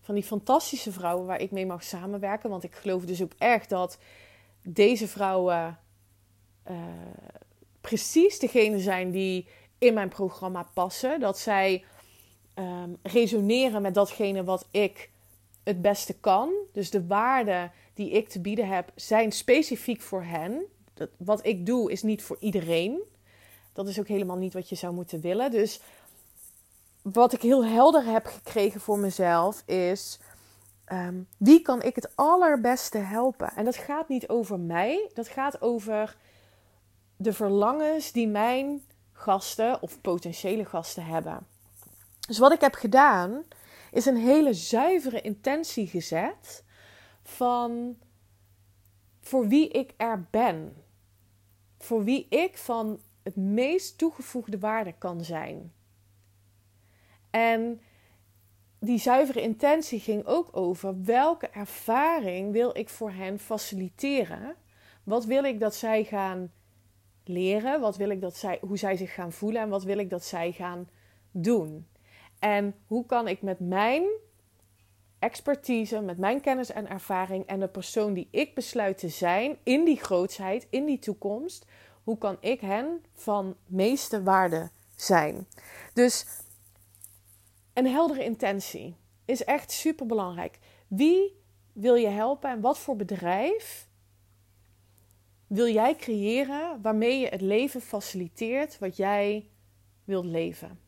van 0.00 0.14
die 0.14 0.24
fantastische 0.24 0.92
vrouwen 0.92 1.26
waar 1.26 1.40
ik 1.40 1.50
mee 1.50 1.66
mag 1.66 1.84
samenwerken. 1.84 2.50
Want 2.50 2.64
ik 2.64 2.74
geloof 2.74 3.04
dus 3.04 3.22
ook 3.22 3.32
echt 3.38 3.68
dat 3.68 3.98
deze 4.62 5.08
vrouwen 5.08 5.78
uh, 6.70 6.76
precies 7.80 8.38
degene 8.38 8.78
zijn 8.78 9.10
die 9.10 9.48
in 9.78 9.94
mijn 9.94 10.08
programma 10.08 10.66
passen. 10.74 11.20
Dat 11.20 11.38
zij 11.38 11.84
um, 12.54 12.98
resoneren 13.02 13.82
met 13.82 13.94
datgene 13.94 14.44
wat 14.44 14.68
ik 14.70 15.10
het 15.62 15.82
beste 15.82 16.14
kan. 16.14 16.52
Dus 16.72 16.90
de 16.90 17.06
waarden 17.06 17.72
die 17.94 18.10
ik 18.10 18.28
te 18.28 18.40
bieden 18.40 18.68
heb, 18.68 18.92
zijn 18.94 19.32
specifiek 19.32 20.00
voor 20.00 20.22
hen. 20.22 20.62
Dat, 20.94 21.08
wat 21.16 21.46
ik 21.46 21.66
doe 21.66 21.92
is 21.92 22.02
niet 22.02 22.22
voor 22.22 22.36
iedereen. 22.40 23.00
Dat 23.72 23.88
is 23.88 23.98
ook 23.98 24.08
helemaal 24.08 24.36
niet 24.36 24.52
wat 24.52 24.68
je 24.68 24.74
zou 24.74 24.94
moeten 24.94 25.20
willen. 25.20 25.50
Dus 25.50 25.80
wat 27.02 27.32
ik 27.32 27.42
heel 27.42 27.64
helder 27.64 28.04
heb 28.04 28.26
gekregen 28.26 28.80
voor 28.80 28.98
mezelf 28.98 29.62
is: 29.66 30.18
um, 30.92 31.28
wie 31.36 31.62
kan 31.62 31.82
ik 31.82 31.94
het 31.94 32.10
allerbeste 32.14 32.98
helpen? 32.98 33.52
En 33.56 33.64
dat 33.64 33.76
gaat 33.76 34.08
niet 34.08 34.28
over 34.28 34.58
mij, 34.58 35.10
dat 35.14 35.28
gaat 35.28 35.62
over 35.62 36.16
de 37.16 37.32
verlangens 37.32 38.12
die 38.12 38.28
mijn 38.28 38.82
gasten 39.12 39.82
of 39.82 40.00
potentiële 40.00 40.64
gasten 40.64 41.04
hebben. 41.04 41.46
Dus 42.26 42.38
wat 42.38 42.52
ik 42.52 42.60
heb 42.60 42.74
gedaan, 42.74 43.44
is 43.92 44.06
een 44.06 44.16
hele 44.16 44.54
zuivere 44.54 45.20
intentie 45.20 45.86
gezet 45.86 46.64
van 47.22 47.96
voor 49.20 49.48
wie 49.48 49.68
ik 49.68 49.94
er 49.96 50.26
ben. 50.30 50.76
Voor 51.78 52.04
wie 52.04 52.26
ik 52.28 52.58
van 52.58 53.00
het 53.22 53.36
meest 53.36 53.98
toegevoegde 53.98 54.58
waarde 54.58 54.94
kan 54.98 55.24
zijn. 55.24 55.72
En 57.30 57.80
die 58.78 58.98
zuivere 58.98 59.42
intentie 59.42 60.00
ging 60.00 60.26
ook 60.26 60.56
over 60.56 61.04
welke 61.04 61.48
ervaring 61.48 62.52
wil 62.52 62.76
ik 62.76 62.88
voor 62.88 63.10
hen 63.10 63.38
faciliteren? 63.38 64.56
Wat 65.04 65.24
wil 65.24 65.44
ik 65.44 65.60
dat 65.60 65.74
zij 65.74 66.04
gaan 66.04 66.52
leren? 67.24 67.80
Wat 67.80 67.96
wil 67.96 68.10
ik 68.10 68.20
dat 68.20 68.36
zij, 68.36 68.58
hoe 68.60 68.76
zij 68.76 68.96
zich 68.96 69.14
gaan 69.14 69.32
voelen 69.32 69.62
en 69.62 69.68
wat 69.68 69.84
wil 69.84 69.98
ik 69.98 70.10
dat 70.10 70.24
zij 70.24 70.52
gaan 70.52 70.88
doen? 71.30 71.86
En 72.42 72.74
hoe 72.86 73.06
kan 73.06 73.28
ik 73.28 73.42
met 73.42 73.60
mijn 73.60 74.04
expertise, 75.18 76.00
met 76.00 76.18
mijn 76.18 76.40
kennis 76.40 76.70
en 76.70 76.88
ervaring 76.88 77.46
en 77.46 77.60
de 77.60 77.68
persoon 77.68 78.12
die 78.12 78.28
ik 78.30 78.54
besluit 78.54 78.98
te 78.98 79.08
zijn 79.08 79.56
in 79.62 79.84
die 79.84 80.00
grootsheid, 80.00 80.66
in 80.70 80.84
die 80.84 80.98
toekomst, 80.98 81.66
hoe 82.02 82.18
kan 82.18 82.36
ik 82.40 82.60
hen 82.60 83.04
van 83.14 83.56
meeste 83.66 84.22
waarde 84.22 84.70
zijn? 84.96 85.46
Dus 85.94 86.26
een 87.72 87.86
heldere 87.86 88.24
intentie 88.24 88.96
is 89.24 89.44
echt 89.44 89.70
super 89.70 90.06
belangrijk. 90.06 90.58
Wie 90.88 91.42
wil 91.72 91.94
je 91.94 92.08
helpen 92.08 92.50
en 92.50 92.60
wat 92.60 92.78
voor 92.78 92.96
bedrijf 92.96 93.88
wil 95.46 95.68
jij 95.68 95.96
creëren 95.96 96.82
waarmee 96.82 97.18
je 97.18 97.28
het 97.28 97.40
leven 97.40 97.80
faciliteert 97.80 98.78
wat 98.78 98.96
jij 98.96 99.50
wilt 100.04 100.24
leven? 100.24 100.81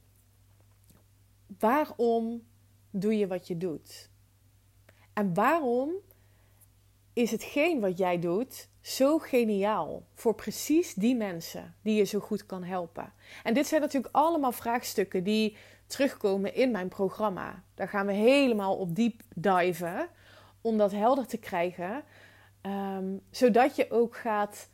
Waarom 1.59 2.43
doe 2.91 3.19
je 3.19 3.27
wat 3.27 3.47
je 3.47 3.57
doet? 3.57 4.11
En 5.13 5.35
waarom 5.35 5.93
is 7.13 7.31
hetgeen 7.31 7.81
wat 7.81 7.99
jij 7.99 8.19
doet 8.19 8.69
zo 8.81 9.19
geniaal 9.19 10.07
voor 10.15 10.35
precies 10.35 10.95
die 10.95 11.17
mensen 11.17 11.75
die 11.83 11.97
je 11.97 12.05
zo 12.05 12.19
goed 12.19 12.47
kan 12.47 12.65
helpen? 12.65 13.13
En 13.43 13.55
dit 13.55 13.67
zijn 13.67 13.81
natuurlijk 13.81 14.15
allemaal 14.15 14.53
vraagstukken 14.53 15.25
die 15.25 15.57
terugkomen 15.87 16.55
in 16.55 16.71
mijn 16.71 16.89
programma. 16.89 17.65
Daar 17.75 17.89
gaan 17.89 18.07
we 18.07 18.13
helemaal 18.13 18.77
op 18.77 18.95
diep 18.95 19.23
diven 19.35 20.09
om 20.61 20.79
dat 20.79 20.93
helder 20.93 21.27
te 21.27 21.37
krijgen, 21.37 22.05
ehm, 22.61 23.17
zodat 23.31 23.77
je 23.77 23.91
ook 23.91 24.17
gaat 24.17 24.71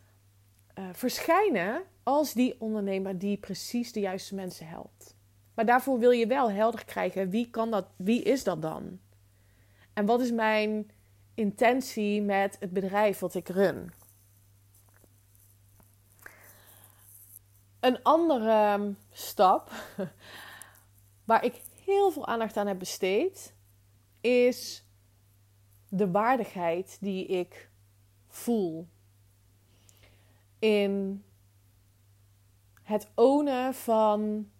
uh, 0.78 0.88
verschijnen 0.92 1.82
als 2.02 2.32
die 2.32 2.60
ondernemer 2.60 3.18
die 3.18 3.36
precies 3.36 3.92
de 3.92 4.00
juiste 4.00 4.34
mensen 4.34 4.66
helpt. 4.66 5.16
Maar 5.54 5.66
daarvoor 5.66 5.98
wil 5.98 6.10
je 6.10 6.26
wel 6.26 6.50
helder 6.50 6.84
krijgen 6.84 7.30
wie 7.30 7.50
kan 7.50 7.70
dat, 7.70 7.86
wie 7.96 8.22
is 8.22 8.44
dat 8.44 8.62
dan? 8.62 9.00
En 9.92 10.06
wat 10.06 10.20
is 10.20 10.32
mijn 10.32 10.90
intentie 11.34 12.22
met 12.22 12.56
het 12.60 12.72
bedrijf 12.72 13.18
wat 13.18 13.34
ik 13.34 13.48
run? 13.48 13.92
Een 17.80 18.02
andere 18.02 18.94
stap 19.12 19.70
waar 21.24 21.44
ik 21.44 21.60
heel 21.84 22.10
veel 22.10 22.26
aandacht 22.26 22.56
aan 22.56 22.66
heb 22.66 22.78
besteed, 22.78 23.54
is 24.20 24.84
de 25.88 26.10
waardigheid 26.10 26.98
die 27.00 27.26
ik 27.26 27.70
voel 28.28 28.88
in 30.58 31.24
het 32.82 33.08
ownen 33.14 33.74
van 33.74 34.50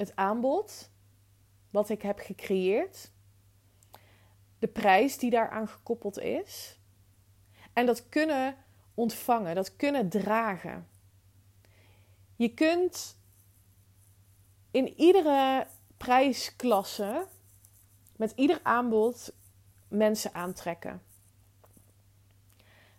het 0.00 0.16
aanbod 0.16 0.90
wat 1.70 1.88
ik 1.88 2.02
heb 2.02 2.18
gecreëerd, 2.18 3.10
de 4.58 4.68
prijs 4.68 5.18
die 5.18 5.30
daaraan 5.30 5.68
gekoppeld 5.68 6.18
is 6.18 6.78
en 7.72 7.86
dat 7.86 8.08
kunnen 8.08 8.56
ontvangen, 8.94 9.54
dat 9.54 9.76
kunnen 9.76 10.08
dragen. 10.08 10.88
Je 12.36 12.54
kunt 12.54 13.16
in 14.70 14.88
iedere 14.88 15.66
prijsklasse 15.96 17.26
met 18.16 18.32
ieder 18.36 18.60
aanbod 18.62 19.32
mensen 19.88 20.34
aantrekken. 20.34 21.02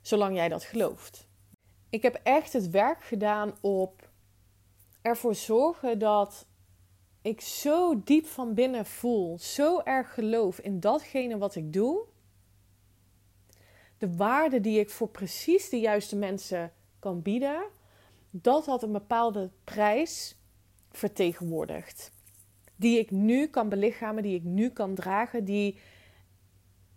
Zolang 0.02 0.36
jij 0.36 0.50
dat 0.50 0.64
gelooft. 0.64 1.28
Ik 1.90 2.02
heb 2.02 2.20
echt 2.24 2.54
het 2.54 2.70
werk 2.70 3.04
gedaan 3.04 3.58
op 3.62 4.10
ervoor 5.02 5.36
zorgen 5.36 6.00
dat 6.00 6.46
ik 7.22 7.42
zo 7.42 8.02
diep 8.04 8.26
van 8.26 8.54
binnen 8.54 8.86
voel, 8.86 9.40
zo 9.40 9.82
erg 9.82 10.14
geloof 10.14 10.60
in 10.60 10.80
datgene 10.80 11.38
wat 11.38 11.56
ik 11.56 11.74
doe. 11.74 12.06
De 13.98 14.16
waarde 14.16 14.62
die 14.62 14.80
ik 14.80 14.90
voor 14.90 15.10
precies 15.10 15.70
de 15.70 15.80
juiste 15.80 16.16
mensen 16.16 16.74
kan 17.00 17.22
bieden, 17.22 17.64
dat 18.30 18.66
had 18.66 18.84
een 18.84 18.92
bepaalde 18.92 19.50
prijs 19.64 20.36
vertegenwoordigt. 20.92 22.12
Die 22.76 23.00
ik 23.00 23.12
nu 23.12 23.48
kan 23.48 23.70
belichamen, 23.70 24.24
die 24.24 24.36
ik 24.36 24.44
nu 24.44 24.70
kan 24.70 24.96
dragen, 24.96 25.46
die. 25.46 25.80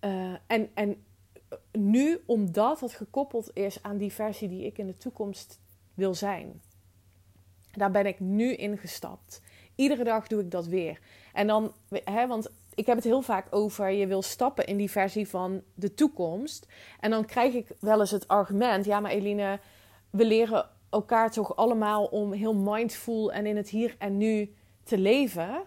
Uh, 0.00 0.36
en, 0.46 0.70
en 0.74 1.04
nu 1.72 2.22
omdat 2.26 2.80
het 2.80 2.92
gekoppeld 2.92 3.50
is 3.56 3.82
aan 3.82 3.96
die 3.96 4.12
versie 4.12 4.48
die 4.48 4.64
ik 4.64 4.78
in 4.78 4.86
de 4.86 4.96
toekomst 4.96 5.60
wil 5.94 6.14
zijn. 6.14 6.62
Daar 7.70 7.90
ben 7.90 8.06
ik 8.06 8.20
nu 8.20 8.54
ingestapt. 8.54 9.42
Iedere 9.74 10.04
dag 10.04 10.26
doe 10.26 10.40
ik 10.40 10.50
dat 10.50 10.66
weer. 10.66 10.98
En 11.32 11.46
dan, 11.46 11.72
hè, 12.04 12.26
want 12.26 12.50
ik 12.74 12.86
heb 12.86 12.96
het 12.96 13.04
heel 13.04 13.22
vaak 13.22 13.46
over 13.50 13.90
je 13.90 14.06
wil 14.06 14.22
stappen 14.22 14.66
in 14.66 14.76
die 14.76 14.90
versie 14.90 15.28
van 15.28 15.62
de 15.74 15.94
toekomst. 15.94 16.66
En 17.00 17.10
dan 17.10 17.24
krijg 17.24 17.54
ik 17.54 17.66
wel 17.80 18.00
eens 18.00 18.10
het 18.10 18.28
argument: 18.28 18.84
ja, 18.84 19.00
maar 19.00 19.10
Eline, 19.10 19.60
we 20.10 20.24
leren 20.24 20.68
elkaar 20.90 21.30
toch 21.30 21.56
allemaal 21.56 22.04
om 22.04 22.32
heel 22.32 22.54
mindful 22.54 23.32
en 23.32 23.46
in 23.46 23.56
het 23.56 23.68
hier 23.68 23.94
en 23.98 24.16
nu 24.16 24.54
te 24.82 24.98
leven. 24.98 25.62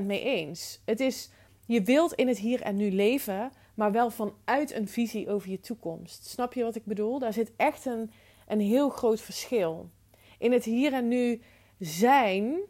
100% 0.00 0.02
mee 0.02 0.22
eens. 0.22 0.80
Het 0.84 1.00
is, 1.00 1.30
je 1.66 1.82
wilt 1.82 2.12
in 2.12 2.28
het 2.28 2.38
hier 2.38 2.62
en 2.62 2.76
nu 2.76 2.90
leven, 2.90 3.52
maar 3.74 3.92
wel 3.92 4.10
vanuit 4.10 4.72
een 4.74 4.88
visie 4.88 5.30
over 5.30 5.50
je 5.50 5.60
toekomst. 5.60 6.26
Snap 6.26 6.52
je 6.52 6.62
wat 6.62 6.76
ik 6.76 6.84
bedoel? 6.84 7.18
Daar 7.18 7.32
zit 7.32 7.52
echt 7.56 7.86
een, 7.86 8.10
een 8.46 8.60
heel 8.60 8.88
groot 8.88 9.20
verschil. 9.20 9.90
In 10.38 10.52
het 10.52 10.64
hier 10.64 10.92
en 10.92 11.08
nu 11.08 11.42
zijn 11.84 12.60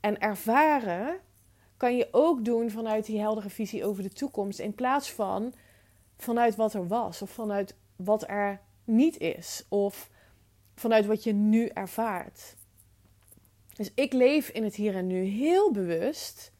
en 0.00 0.18
ervaren 0.20 1.20
kan 1.76 1.96
je 1.96 2.08
ook 2.10 2.44
doen 2.44 2.70
vanuit 2.70 3.06
die 3.06 3.20
heldere 3.20 3.50
visie 3.50 3.84
over 3.84 4.02
de 4.02 4.08
toekomst, 4.08 4.58
in 4.58 4.74
plaats 4.74 5.12
van 5.12 5.54
vanuit 6.16 6.56
wat 6.56 6.74
er 6.74 6.86
was 6.86 7.22
of 7.22 7.30
vanuit 7.30 7.76
wat 7.96 8.28
er 8.28 8.60
niet 8.84 9.18
is 9.18 9.64
of 9.68 10.10
vanuit 10.74 11.06
wat 11.06 11.24
je 11.24 11.32
nu 11.32 11.66
ervaart. 11.66 12.56
Dus 13.72 13.90
ik 13.94 14.12
leef 14.12 14.48
in 14.48 14.64
het 14.64 14.74
hier 14.74 14.96
en 14.96 15.06
nu 15.06 15.22
heel 15.22 15.72
bewust, 15.72 16.52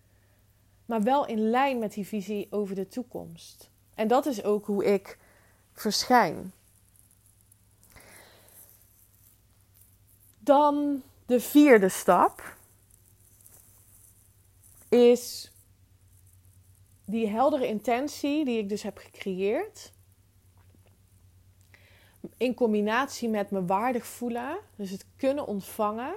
maar 0.86 1.02
wel 1.02 1.26
in 1.26 1.50
lijn 1.50 1.78
met 1.78 1.92
die 1.92 2.06
visie 2.06 2.46
over 2.50 2.74
de 2.74 2.88
toekomst. 2.88 3.70
En 3.94 4.08
dat 4.08 4.26
is 4.26 4.42
ook 4.44 4.66
hoe 4.66 4.84
ik 4.84 5.18
verschijn. 5.72 6.52
Dan 10.38 11.02
de 11.28 11.40
vierde 11.40 11.88
stap 11.88 12.56
is 14.88 15.52
die 17.04 17.28
heldere 17.28 17.66
intentie 17.66 18.44
die 18.44 18.58
ik 18.58 18.68
dus 18.68 18.82
heb 18.82 18.98
gecreëerd. 18.98 19.92
In 22.36 22.54
combinatie 22.54 23.28
met 23.28 23.50
me 23.50 23.64
waardig 23.64 24.06
voelen, 24.06 24.58
dus 24.76 24.90
het 24.90 25.06
kunnen 25.16 25.46
ontvangen. 25.46 26.14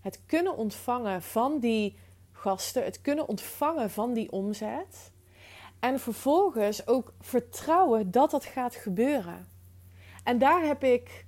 Het 0.00 0.20
kunnen 0.26 0.56
ontvangen 0.56 1.22
van 1.22 1.58
die 1.58 1.98
gasten, 2.32 2.84
het 2.84 3.00
kunnen 3.00 3.28
ontvangen 3.28 3.90
van 3.90 4.12
die 4.12 4.32
omzet. 4.32 5.12
En 5.80 6.00
vervolgens 6.00 6.86
ook 6.86 7.12
vertrouwen 7.20 8.10
dat 8.10 8.30
dat 8.30 8.44
gaat 8.44 8.74
gebeuren. 8.74 9.48
En 10.24 10.38
daar 10.38 10.62
heb 10.62 10.84
ik, 10.84 11.24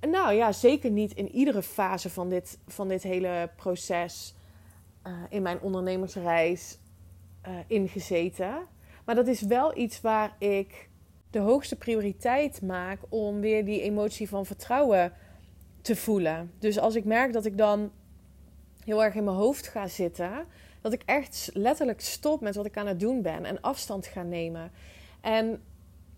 nou 0.00 0.32
ja, 0.32 0.52
zeker 0.52 0.90
niet 0.90 1.12
in 1.12 1.30
iedere 1.30 1.62
fase 1.62 2.10
van 2.10 2.28
dit, 2.28 2.58
van 2.66 2.88
dit 2.88 3.02
hele 3.02 3.50
proces 3.56 4.34
uh, 5.06 5.12
in 5.28 5.42
mijn 5.42 5.60
ondernemersreis 5.60 6.78
uh, 7.46 7.54
ingezeten. 7.66 8.66
Maar 9.04 9.14
dat 9.14 9.26
is 9.26 9.42
wel 9.42 9.78
iets 9.78 10.00
waar 10.00 10.36
ik 10.38 10.88
de 11.30 11.38
hoogste 11.38 11.76
prioriteit 11.76 12.62
maak 12.62 12.98
om 13.08 13.40
weer 13.40 13.64
die 13.64 13.82
emotie 13.82 14.28
van 14.28 14.46
vertrouwen 14.46 15.12
te 15.82 15.96
voelen. 15.96 16.52
Dus 16.58 16.78
als 16.78 16.94
ik 16.94 17.04
merk 17.04 17.32
dat 17.32 17.44
ik 17.44 17.58
dan 17.58 17.90
heel 18.84 19.04
erg 19.04 19.14
in 19.14 19.24
mijn 19.24 19.36
hoofd 19.36 19.68
ga 19.68 19.86
zitten, 19.86 20.46
dat 20.80 20.92
ik 20.92 21.02
echt 21.04 21.50
letterlijk 21.52 22.00
stop 22.00 22.40
met 22.40 22.54
wat 22.54 22.66
ik 22.66 22.76
aan 22.76 22.86
het 22.86 23.00
doen 23.00 23.22
ben 23.22 23.44
en 23.44 23.60
afstand 23.60 24.06
ga 24.06 24.22
nemen. 24.22 24.70
En 25.20 25.62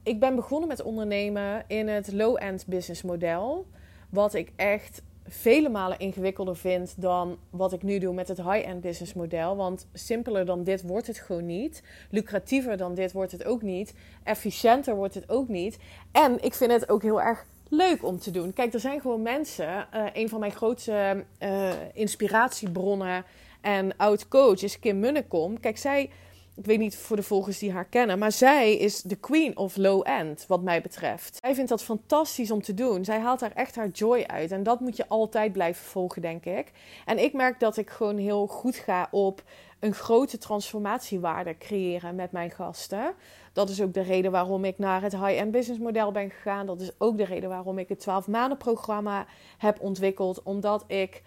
ik 0.02 0.20
ben 0.20 0.34
begonnen 0.34 0.68
met 0.68 0.82
ondernemen 0.82 1.64
in 1.66 1.88
het 1.88 2.12
low-end 2.12 2.66
business 2.66 3.02
model. 3.02 3.66
Wat 4.10 4.34
ik 4.34 4.52
echt 4.56 5.02
vele 5.26 5.68
malen 5.68 5.98
ingewikkelder 5.98 6.56
vind 6.56 6.94
dan 6.96 7.38
wat 7.50 7.72
ik 7.72 7.82
nu 7.82 7.98
doe 7.98 8.14
met 8.14 8.28
het 8.28 8.42
high-end 8.42 8.80
business 8.80 9.14
model. 9.14 9.56
Want 9.56 9.88
simpeler 9.92 10.46
dan 10.46 10.64
dit 10.64 10.82
wordt 10.82 11.06
het 11.06 11.18
gewoon 11.18 11.46
niet. 11.46 11.82
Lucratiever 12.10 12.76
dan 12.76 12.94
dit 12.94 13.12
wordt 13.12 13.32
het 13.32 13.44
ook 13.44 13.62
niet. 13.62 13.94
Efficiënter 14.24 14.94
wordt 14.94 15.14
het 15.14 15.28
ook 15.28 15.48
niet. 15.48 15.78
En 16.12 16.42
ik 16.44 16.54
vind 16.54 16.72
het 16.72 16.88
ook 16.88 17.02
heel 17.02 17.20
erg 17.20 17.46
leuk 17.68 18.04
om 18.04 18.18
te 18.18 18.30
doen. 18.30 18.52
Kijk, 18.52 18.74
er 18.74 18.80
zijn 18.80 19.00
gewoon 19.00 19.22
mensen. 19.22 19.86
Uh, 19.94 20.06
een 20.12 20.28
van 20.28 20.40
mijn 20.40 20.52
grootste 20.52 21.24
uh, 21.42 21.70
inspiratiebronnen 21.92 23.24
en 23.60 23.96
oud 23.96 24.28
coach 24.28 24.62
is 24.62 24.78
Kim 24.78 25.00
Munnekom. 25.00 25.60
Kijk, 25.60 25.78
zij, 25.78 26.10
ik 26.56 26.66
weet 26.66 26.78
niet 26.78 26.96
voor 26.96 27.16
de 27.16 27.22
volgers 27.22 27.58
die 27.58 27.72
haar 27.72 27.84
kennen, 27.84 28.18
maar 28.18 28.32
zij 28.32 28.76
is 28.76 29.02
de 29.02 29.16
queen 29.16 29.56
of 29.56 29.76
low 29.76 30.02
end, 30.04 30.44
wat 30.48 30.62
mij 30.62 30.80
betreft. 30.80 31.38
Zij 31.40 31.54
vindt 31.54 31.70
dat 31.70 31.82
fantastisch 31.82 32.50
om 32.50 32.62
te 32.62 32.74
doen. 32.74 33.04
Zij 33.04 33.18
haalt 33.18 33.40
daar 33.40 33.52
echt 33.54 33.76
haar 33.76 33.88
joy 33.88 34.24
uit. 34.26 34.50
En 34.50 34.62
dat 34.62 34.80
moet 34.80 34.96
je 34.96 35.08
altijd 35.08 35.52
blijven 35.52 35.84
volgen, 35.84 36.22
denk 36.22 36.44
ik. 36.44 36.72
En 37.04 37.18
ik 37.18 37.32
merk 37.32 37.60
dat 37.60 37.76
ik 37.76 37.90
gewoon 37.90 38.16
heel 38.16 38.46
goed 38.46 38.76
ga 38.76 39.08
op 39.10 39.42
een 39.78 39.94
grote 39.94 40.38
transformatiewaarde 40.38 41.58
creëren 41.58 42.14
met 42.14 42.32
mijn 42.32 42.50
gasten. 42.50 43.14
Dat 43.52 43.68
is 43.68 43.82
ook 43.82 43.94
de 43.94 44.02
reden 44.02 44.30
waarom 44.30 44.64
ik 44.64 44.78
naar 44.78 45.02
het 45.02 45.12
high-end 45.12 45.50
business 45.50 45.80
model 45.80 46.12
ben 46.12 46.30
gegaan. 46.30 46.66
Dat 46.66 46.80
is 46.80 46.90
ook 46.98 47.16
de 47.16 47.24
reden 47.24 47.48
waarom 47.48 47.78
ik 47.78 47.88
het 47.88 48.00
12 48.00 48.28
maanden 48.28 48.58
programma 48.58 49.26
heb 49.58 49.80
ontwikkeld. 49.80 50.42
Omdat 50.42 50.84
ik 50.86 51.22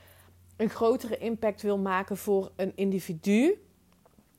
een 0.58 0.70
grotere 0.70 1.18
impact 1.18 1.62
wil 1.62 1.78
maken 1.78 2.18
voor 2.18 2.52
een 2.56 2.72
individu. 2.76 3.58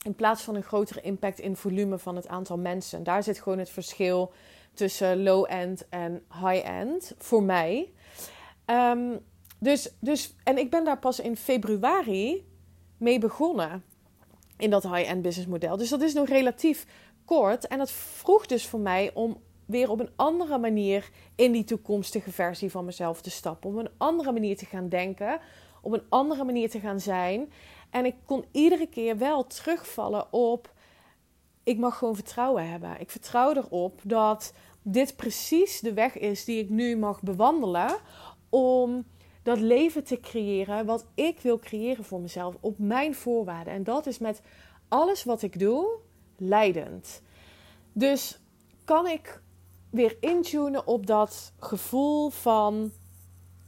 In 0.05 0.15
plaats 0.15 0.43
van 0.43 0.55
een 0.55 0.63
grotere 0.63 1.01
impact 1.01 1.39
in 1.39 1.57
volume 1.57 1.99
van 1.99 2.17
het 2.17 2.29
aantal 2.29 2.59
mensen. 2.59 3.03
Daar 3.03 3.23
zit 3.23 3.41
gewoon 3.41 3.59
het 3.59 3.71
verschil 3.71 4.33
tussen 4.75 5.23
low-end 5.23 5.89
en 5.89 6.23
high-end 6.43 7.15
voor 7.19 7.43
mij. 7.43 7.93
Um, 8.67 9.21
dus, 9.59 9.95
dus, 10.01 10.35
en 10.43 10.59
ik 10.59 10.71
ben 10.71 10.85
daar 10.85 10.99
pas 10.99 11.21
in 11.21 11.37
februari 11.37 12.47
mee 12.97 13.19
begonnen. 13.19 13.85
In 14.57 14.71
dat 14.71 14.83
high-end 14.83 15.23
business 15.23 15.51
model. 15.51 15.77
Dus 15.77 15.89
dat 15.89 16.03
is 16.03 16.15
nog 16.15 16.29
relatief 16.29 16.87
kort. 17.25 17.67
En 17.67 17.79
dat 17.79 17.91
vroeg 17.91 18.47
dus 18.47 18.67
voor 18.67 18.81
mij 18.81 19.11
om 19.15 19.41
weer 19.67 19.91
op 19.91 20.01
een 20.01 20.11
andere 20.17 20.59
manier 20.59 21.11
in 21.35 21.53
die 21.53 21.65
toekomstige 21.65 22.33
versie 22.33 22.71
van 22.71 22.85
mezelf 22.85 23.21
te 23.21 23.31
stappen. 23.31 23.71
Om 23.71 23.79
een 23.79 23.91
andere 23.97 24.33
manier 24.33 24.57
te 24.57 24.67
gaan 24.67 24.89
denken 24.89 25.41
op 25.85 25.93
een 25.93 26.03
andere 26.09 26.45
manier 26.45 26.71
te 26.71 26.81
gaan 26.81 27.01
zijn. 27.01 27.53
En 27.95 28.05
ik 28.05 28.15
kon 28.25 28.45
iedere 28.51 28.87
keer 28.87 29.19
wel 29.19 29.47
terugvallen 29.47 30.33
op: 30.33 30.73
ik 31.63 31.79
mag 31.79 31.99
gewoon 31.99 32.15
vertrouwen 32.15 32.71
hebben. 32.71 33.01
Ik 33.01 33.11
vertrouw 33.11 33.55
erop 33.55 34.01
dat 34.05 34.53
dit 34.83 35.17
precies 35.17 35.81
de 35.81 35.93
weg 35.93 36.19
is 36.19 36.45
die 36.45 36.63
ik 36.63 36.69
nu 36.69 36.97
mag 36.97 37.23
bewandelen 37.23 37.97
om 38.49 39.05
dat 39.43 39.61
leven 39.61 40.05
te 40.05 40.21
creëren 40.21 40.87
wat 40.87 41.07
ik 41.15 41.41
wil 41.41 41.59
creëren 41.59 42.05
voor 42.05 42.21
mezelf 42.21 42.57
op 42.61 42.79
mijn 42.79 43.15
voorwaarden. 43.15 43.73
En 43.73 43.85
dat 43.85 44.07
is 44.07 44.19
met 44.19 44.43
alles 44.89 45.25
wat 45.25 45.43
ik 45.43 45.59
doe 45.59 45.99
leidend. 46.37 47.23
Dus 47.93 48.41
kan 48.85 49.07
ik 49.07 49.43
weer 49.91 50.17
intunen 50.21 50.87
op 50.87 51.07
dat 51.07 51.53
gevoel 51.59 52.31
van 52.31 52.93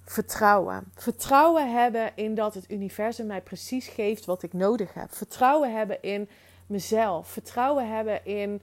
vertrouwen. 0.06 0.92
Vertrouwen 0.94 1.72
hebben 1.72 2.12
in 2.14 2.34
dat 2.34 2.54
het 2.54 2.70
universum 2.70 3.26
mij 3.26 3.42
precies 3.42 3.88
geeft 3.88 4.24
wat 4.24 4.42
ik 4.42 4.52
nodig 4.52 4.94
heb. 4.94 5.14
Vertrouwen 5.14 5.76
hebben 5.76 6.02
in 6.02 6.28
mezelf. 6.66 7.28
Vertrouwen 7.28 7.88
hebben 7.88 8.24
in 8.24 8.62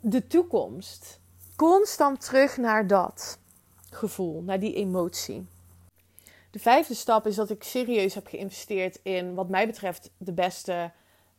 de 0.00 0.26
toekomst. 0.26 1.20
Constant 1.56 2.20
terug 2.20 2.56
naar 2.56 2.86
dat 2.86 3.38
gevoel, 3.90 4.42
naar 4.42 4.60
die 4.60 4.74
emotie. 4.74 5.46
De 6.50 6.58
vijfde 6.58 6.94
stap 6.94 7.26
is 7.26 7.34
dat 7.34 7.50
ik 7.50 7.62
serieus 7.62 8.14
heb 8.14 8.26
geïnvesteerd 8.26 8.98
in, 9.02 9.34
wat 9.34 9.48
mij 9.48 9.66
betreft, 9.66 10.10
de 10.16 10.32
beste 10.32 10.90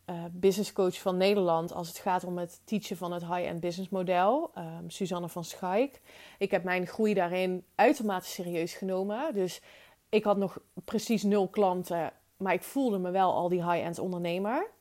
uh, 0.06 0.24
business 0.32 0.74
coach 0.74 1.02
van 1.02 1.18
Nederland 1.18 1.74
als 1.74 1.88
het 1.88 1.98
gaat 1.98 2.24
om 2.24 2.38
het 2.38 2.62
teachen 2.64 2.98
van 2.98 3.12
het 3.12 3.26
high-end 3.26 3.60
business 3.60 3.90
model, 3.90 4.52
um, 4.58 4.90
Suzanne 4.90 5.30
van 5.30 5.44
Schaik. 5.44 6.02
Ik 6.38 6.52
heb 6.52 6.64
mijn 6.64 6.88
groei 6.88 7.14
daarin 7.14 7.66
uitermate 7.76 8.28
serieus 8.28 8.74
genomen. 8.74 9.34
Dus 9.34 9.62
ik 10.10 10.24
had 10.24 10.38
nog 10.38 10.60
precies 10.86 11.24
nul 11.24 11.48
klanten 11.48 12.14
maar 12.44 12.54
ik 12.54 12.64
voelde 12.64 12.98
me 12.98 13.12
wel 13.12 13.34
al 13.34 13.50
die 13.50 13.70
high-end 13.70 14.00
ondernemer. 14.00 14.72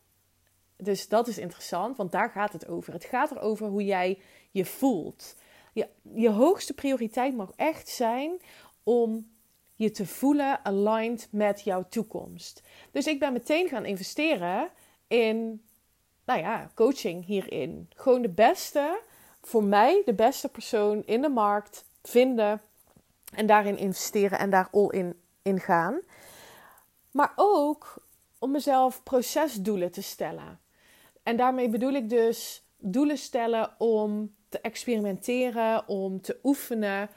Dus 0.77 1.09
dat 1.09 1.29
is 1.29 1.39
interessant, 1.39 1.97
want 1.97 2.13
daar 2.13 2.31
gaat 2.31 2.53
het 2.53 2.69
over. 2.69 2.93
Het 2.93 3.05
gaat 3.05 3.31
erover 3.31 3.67
hoe 3.67 3.85
jij 3.85 4.19
je 4.51 4.65
voelt. 4.65 5.37
Je, 5.73 5.89
je 6.15 6.31
hoogste 6.31 6.75
prioriteit 6.75 7.37
mag 7.37 7.53
echt 7.57 7.89
zijn 7.89 8.41
om 8.83 9.31
je 9.75 9.91
te 9.91 10.07
voelen 10.07 10.65
aligned 10.65 11.29
met 11.31 11.61
jouw 11.65 11.87
toekomst. 11.89 12.63
Dus 12.91 13.07
ik 13.07 13.19
ben 13.19 13.33
meteen 13.33 13.69
gaan 13.69 13.85
investeren 13.85 14.71
in, 15.13 15.65
nou 16.25 16.41
ja, 16.41 16.71
coaching 16.75 17.25
hierin. 17.25 17.91
Gewoon 17.97 18.23
de 18.23 18.29
beste, 18.29 19.01
voor 19.43 19.65
mij 19.65 20.03
de 20.05 20.15
beste 20.15 20.49
persoon 20.49 21.03
in 21.05 21.23
de 21.23 21.29
markt 21.29 21.85
vinden 22.03 22.61
en 23.35 23.47
daarin 23.47 23.79
investeren 23.79 24.39
en 24.39 24.51
daar 24.51 24.69
all 24.73 24.89
in, 24.89 25.21
in 25.43 25.61
gaan. 25.61 26.01
Maar 27.11 27.33
ook 27.37 28.03
om 28.39 28.51
mezelf 28.51 29.03
procesdoelen 29.03 29.91
te 29.91 30.03
stellen. 30.03 30.61
En 31.23 31.37
daarmee 31.37 31.69
bedoel 31.69 31.93
ik 31.93 32.09
dus 32.09 32.65
doelen 32.79 33.19
stellen 33.19 33.75
om 33.79 34.35
te 34.49 34.61
experimenteren, 34.61 35.89
om 35.89 36.21
te 36.21 36.39
oefenen. 36.43 37.11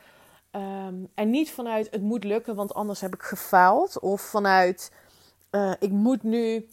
Ehm, 0.51 0.95
en 1.13 1.29
niet 1.29 1.51
vanuit 1.51 1.87
het 1.91 2.01
moet 2.01 2.23
lukken, 2.23 2.55
want 2.55 2.73
anders 2.73 3.01
heb 3.01 3.13
ik 3.13 3.21
gefaald. 3.21 3.99
Of 3.99 4.21
vanuit 4.21 4.91
uh, 5.51 5.73
ik 5.79 5.91
moet 5.91 6.23
nu 6.23 6.67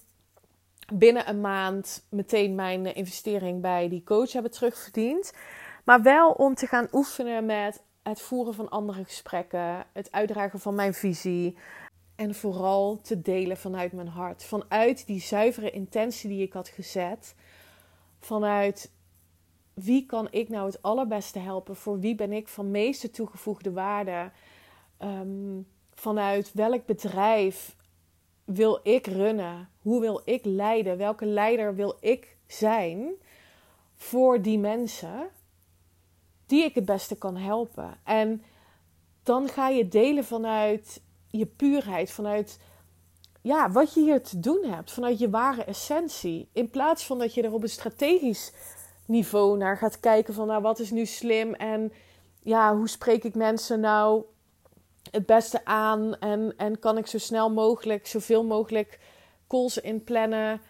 binnen 0.92 1.28
een 1.28 1.40
maand 1.40 2.06
meteen 2.10 2.54
mijn 2.54 2.94
investering 2.94 3.60
bij 3.60 3.88
die 3.88 4.04
coach 4.04 4.32
hebben 4.32 4.50
terugverdiend. 4.50 5.32
Maar 5.84 6.02
wel 6.02 6.30
om 6.30 6.54
te 6.54 6.66
gaan 6.66 6.88
oefenen 6.92 7.46
met 7.46 7.82
het 8.02 8.20
voeren 8.20 8.54
van 8.54 8.68
andere 8.68 9.04
gesprekken, 9.04 9.86
het 9.92 10.12
uitdragen 10.12 10.60
van 10.60 10.74
mijn 10.74 10.94
visie. 10.94 11.56
En 12.16 12.34
vooral 12.34 13.00
te 13.00 13.20
delen 13.20 13.56
vanuit 13.56 13.92
mijn 13.92 14.08
hart. 14.08 14.44
Vanuit 14.44 15.06
die 15.06 15.20
zuivere 15.20 15.70
intentie 15.70 16.28
die 16.28 16.42
ik 16.42 16.52
had 16.52 16.68
gezet. 16.68 17.34
Vanuit 18.18 18.90
wie 19.74 20.06
kan 20.06 20.28
ik 20.30 20.48
nou 20.48 20.66
het 20.66 20.82
allerbeste 20.82 21.38
helpen? 21.38 21.76
Voor 21.76 22.00
wie 22.00 22.14
ben 22.14 22.32
ik 22.32 22.48
van 22.48 22.70
meeste 22.70 23.10
toegevoegde 23.10 23.72
waarde? 23.72 24.30
Ehm, 24.98 25.60
vanuit 25.94 26.52
welk 26.52 26.86
bedrijf 26.86 27.76
wil 28.44 28.80
ik 28.82 29.06
runnen? 29.06 29.68
Hoe 29.80 30.00
wil 30.00 30.20
ik 30.24 30.44
leiden? 30.44 30.96
Welke 30.98 31.26
leider 31.26 31.74
wil 31.74 31.96
ik 32.00 32.36
zijn 32.46 33.12
voor 33.94 34.42
die 34.42 34.58
mensen 34.58 35.28
die 36.46 36.64
ik 36.64 36.74
het 36.74 36.84
beste 36.84 37.16
kan 37.16 37.36
helpen? 37.36 37.98
En 38.04 38.42
dan 39.22 39.48
ga 39.48 39.68
je 39.68 39.88
delen 39.88 40.24
vanuit 40.24 41.02
je 41.28 41.46
puurheid, 41.46 42.10
vanuit 42.10 42.58
ja, 43.42 43.70
wat 43.70 43.94
je 43.94 44.00
hier 44.00 44.22
te 44.22 44.40
doen 44.40 44.64
hebt, 44.64 44.92
vanuit 44.92 45.18
je 45.18 45.30
ware 45.30 45.64
essentie. 45.64 46.48
In 46.52 46.70
plaats 46.70 47.06
van 47.06 47.18
dat 47.18 47.34
je 47.34 47.42
er 47.42 47.52
op 47.52 47.62
een 47.62 47.68
strategisch 47.68 48.52
niveau 49.06 49.56
naar 49.56 49.76
gaat 49.76 50.00
kijken 50.00 50.34
van 50.34 50.46
nou 50.46 50.62
wat 50.62 50.78
is 50.78 50.90
nu 50.90 51.06
slim 51.06 51.54
en 51.54 51.92
ja, 52.42 52.76
hoe 52.76 52.88
spreek 52.88 53.24
ik 53.24 53.34
mensen 53.34 53.80
nou 53.80 54.24
het 55.10 55.26
beste 55.26 55.64
aan 55.64 56.18
en, 56.18 56.54
en 56.56 56.78
kan 56.78 56.98
ik 56.98 57.06
zo 57.06 57.18
snel 57.18 57.50
mogelijk, 57.50 58.06
zoveel 58.06 58.44
mogelijk 58.44 59.00
calls 59.48 59.78
inplannen, 59.78 60.60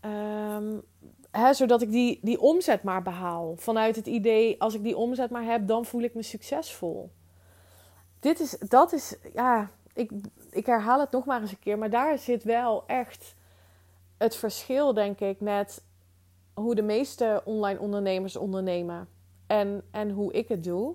um, 0.00 0.82
hè, 1.30 1.54
zodat 1.54 1.82
ik 1.82 1.90
die, 1.90 2.18
die 2.22 2.40
omzet 2.40 2.82
maar 2.82 3.02
behaal. 3.02 3.56
Vanuit 3.56 3.96
het 3.96 4.06
idee, 4.06 4.60
als 4.60 4.74
ik 4.74 4.82
die 4.82 4.96
omzet 4.96 5.30
maar 5.30 5.44
heb, 5.44 5.66
dan 5.66 5.84
voel 5.84 6.02
ik 6.02 6.14
me 6.14 6.22
succesvol. 6.22 7.10
Dit 8.20 8.40
is, 8.40 8.58
dat 8.58 8.92
is, 8.92 9.16
ja, 9.34 9.70
ik, 9.94 10.10
ik 10.50 10.66
herhaal 10.66 11.00
het 11.00 11.10
nog 11.10 11.24
maar 11.24 11.40
eens 11.40 11.50
een 11.50 11.58
keer, 11.58 11.78
maar 11.78 11.90
daar 11.90 12.18
zit 12.18 12.44
wel 12.44 12.86
echt 12.86 13.34
het 14.18 14.36
verschil, 14.36 14.94
denk 14.94 15.20
ik, 15.20 15.40
met 15.40 15.82
hoe 16.54 16.74
de 16.74 16.82
meeste 16.82 17.42
online 17.44 17.80
ondernemers 17.80 18.36
ondernemen 18.36 19.08
en, 19.46 19.84
en 19.90 20.10
hoe 20.10 20.32
ik 20.32 20.48
het 20.48 20.64
doe. 20.64 20.94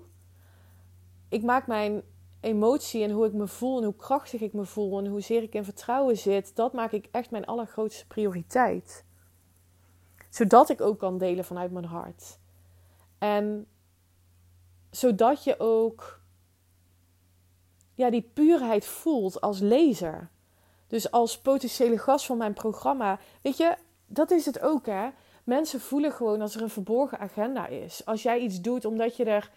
Ik 1.28 1.42
maak 1.42 1.66
mijn 1.66 2.02
emotie 2.40 3.02
en 3.02 3.10
hoe 3.10 3.26
ik 3.26 3.32
me 3.32 3.46
voel 3.46 3.78
en 3.78 3.84
hoe 3.84 3.96
krachtig 3.96 4.40
ik 4.40 4.52
me 4.52 4.64
voel 4.64 4.98
en 4.98 5.06
hoezeer 5.06 5.42
ik 5.42 5.54
in 5.54 5.64
vertrouwen 5.64 6.16
zit, 6.16 6.56
dat 6.56 6.72
maak 6.72 6.92
ik 6.92 7.08
echt 7.10 7.30
mijn 7.30 7.46
allergrootste 7.46 8.06
prioriteit. 8.06 9.04
Zodat 10.30 10.68
ik 10.68 10.80
ook 10.80 10.98
kan 10.98 11.18
delen 11.18 11.44
vanuit 11.44 11.70
mijn 11.70 11.84
hart. 11.84 12.38
En 13.18 13.66
zodat 14.90 15.44
je 15.44 15.60
ook 15.60 16.20
ja, 17.94 18.10
die 18.10 18.30
puurheid 18.34 18.84
voelt 18.84 19.40
als 19.40 19.60
lezer. 19.60 20.30
Dus 20.86 21.10
als 21.10 21.40
potentiële 21.40 21.98
gast 21.98 22.26
van 22.26 22.36
mijn 22.36 22.52
programma. 22.52 23.18
Weet 23.42 23.56
je, 23.56 23.76
dat 24.06 24.30
is 24.30 24.46
het 24.46 24.60
ook 24.60 24.86
hè. 24.86 25.08
Mensen 25.44 25.80
voelen 25.80 26.12
gewoon 26.12 26.40
als 26.40 26.54
er 26.54 26.62
een 26.62 26.70
verborgen 26.70 27.18
agenda 27.18 27.66
is. 27.66 28.04
Als 28.04 28.22
jij 28.22 28.38
iets 28.38 28.60
doet 28.60 28.84
omdat 28.84 29.16
je 29.16 29.24
er 29.24 29.50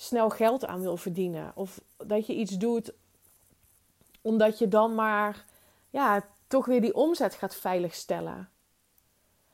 snel 0.00 0.30
geld 0.30 0.66
aan 0.66 0.80
wil 0.80 0.96
verdienen. 0.96 1.52
Of 1.54 1.80
dat 1.96 2.26
je 2.26 2.34
iets 2.34 2.58
doet 2.58 2.92
omdat 4.22 4.58
je 4.58 4.68
dan 4.68 4.94
maar 4.94 5.44
ja, 5.90 6.26
toch 6.46 6.66
weer 6.66 6.80
die 6.80 6.94
omzet 6.94 7.34
gaat 7.34 7.54
veiligstellen. 7.54 8.48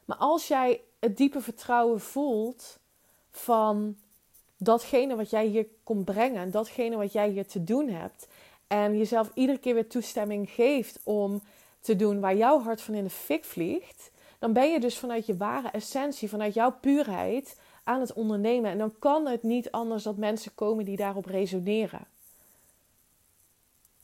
Maar 0.05 0.17
als 0.17 0.49
jij 0.49 0.81
het 0.99 1.17
diepe 1.17 1.41
vertrouwen 1.41 2.01
voelt 2.01 2.79
van 3.31 3.97
datgene 4.57 5.17
wat 5.17 5.31
jij 5.31 5.47
hier 5.47 5.67
komt 5.83 6.05
brengen, 6.05 6.51
datgene 6.51 6.97
wat 6.97 7.13
jij 7.13 7.29
hier 7.29 7.47
te 7.47 7.65
doen 7.65 7.89
hebt, 7.89 8.27
en 8.67 8.99
jezelf 8.99 9.31
iedere 9.35 9.59
keer 9.59 9.75
weer 9.75 9.89
toestemming 9.89 10.51
geeft 10.51 11.01
om 11.05 11.43
te 11.81 11.97
doen 11.97 12.21
waar 12.21 12.37
jouw 12.37 12.61
hart 12.61 12.81
van 12.81 12.95
in 12.95 13.05
de 13.05 13.11
fik 13.11 13.45
vliegt, 13.45 14.11
dan 14.39 14.53
ben 14.53 14.73
je 14.73 14.81
dus 14.81 14.99
vanuit 14.99 15.27
je 15.27 15.37
ware 15.37 15.69
essentie, 15.69 16.29
vanuit 16.29 16.55
jouw 16.55 16.73
puurheid 16.73 17.57
aan 17.87 18.01
het 18.01 18.13
ondernemen. 18.13 18.71
En 18.71 18.79
dan 18.79 18.99
kan 18.99 19.27
het 19.27 19.43
niet 19.43 19.71
anders 19.71 20.03
dat 20.03 20.17
mensen 20.17 20.55
komen 20.55 20.85
die 20.85 20.97
daarop 20.97 21.27
resoneren. 21.27 22.07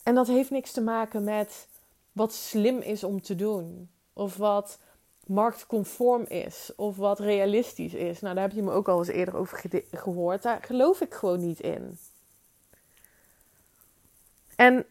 En 0.03 0.15
dat 0.15 0.27
heeft 0.27 0.51
niks 0.51 0.73
te 0.73 0.81
maken 0.81 1.25
met 1.25 1.69
wat 2.13 2.33
slim 2.33 2.79
is 2.79 3.05
om 3.05 3.23
te 3.23 3.35
doen, 3.35 3.91
of 4.13 4.37
wat 4.37 4.79
marktconform 5.27 6.23
is, 6.23 6.73
of 6.77 6.97
wat 6.97 7.19
realistisch 7.19 7.95
is. 7.95 8.21
Nou, 8.21 8.35
daar 8.35 8.45
heb 8.45 8.53
je 8.53 8.63
me 8.63 8.73
ook 8.73 8.89
al 8.89 8.99
eens 8.99 9.09
eerder 9.09 9.37
over 9.37 9.85
gehoord. 9.91 10.43
Daar 10.43 10.63
geloof 10.63 11.01
ik 11.01 11.15
gewoon 11.15 11.41
niet 11.41 11.61
in. 11.61 11.99
En 14.57 14.87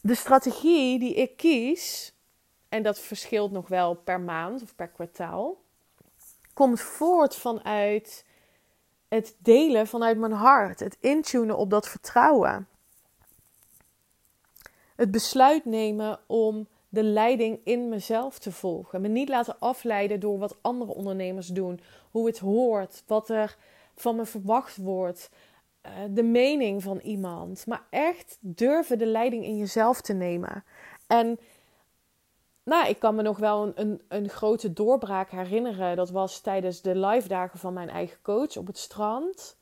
de 0.00 0.14
strategie 0.14 0.98
die 0.98 1.14
ik 1.14 1.36
kies, 1.36 2.12
en 2.68 2.82
dat 2.82 2.98
verschilt 2.98 3.50
nog 3.50 3.68
wel 3.68 3.94
per 3.94 4.20
maand 4.20 4.62
of 4.62 4.74
per 4.74 4.88
kwartaal, 4.88 5.63
komt 6.54 6.80
voort 6.80 7.36
vanuit 7.36 8.24
het 9.08 9.36
delen 9.38 9.86
vanuit 9.86 10.18
mijn 10.18 10.32
hart, 10.32 10.80
het 10.80 10.96
intunen 11.00 11.56
op 11.56 11.70
dat 11.70 11.88
vertrouwen. 11.88 12.68
Het 14.96 15.10
besluit 15.10 15.64
nemen 15.64 16.18
om 16.26 16.66
de 16.88 17.02
leiding 17.02 17.60
in 17.64 17.88
mezelf 17.88 18.38
te 18.38 18.52
volgen. 18.52 19.00
Me 19.00 19.08
niet 19.08 19.28
laten 19.28 19.58
afleiden 19.58 20.20
door 20.20 20.38
wat 20.38 20.56
andere 20.60 20.94
ondernemers 20.94 21.46
doen, 21.46 21.80
hoe 22.10 22.26
het 22.26 22.38
hoort, 22.38 23.02
wat 23.06 23.28
er 23.28 23.56
van 23.94 24.16
me 24.16 24.24
verwacht 24.24 24.76
wordt, 24.76 25.30
eh, 25.80 25.92
de 26.10 26.22
mening 26.22 26.82
van 26.82 26.98
iemand. 26.98 27.66
Maar 27.66 27.82
echt 27.90 28.38
durven 28.40 28.98
de 28.98 29.06
leiding 29.06 29.44
in 29.44 29.56
jezelf 29.56 30.00
te 30.00 30.12
nemen. 30.12 30.64
En 31.06 31.38
nou, 32.64 32.88
ik 32.88 32.98
kan 32.98 33.14
me 33.14 33.22
nog 33.22 33.38
wel 33.38 33.62
een, 33.62 33.72
een, 33.74 34.02
een, 34.08 34.28
grote 34.28 34.72
doorbraak 34.72 35.30
herinneren. 35.30 35.96
Dat 35.96 36.10
was 36.10 36.40
tijdens 36.40 36.80
de 36.80 36.96
live 36.96 37.28
dagen 37.28 37.58
van 37.58 37.72
mijn 37.72 37.88
eigen 37.88 38.22
coach 38.22 38.56
op 38.56 38.66
het 38.66 38.78
strand. 38.78 39.56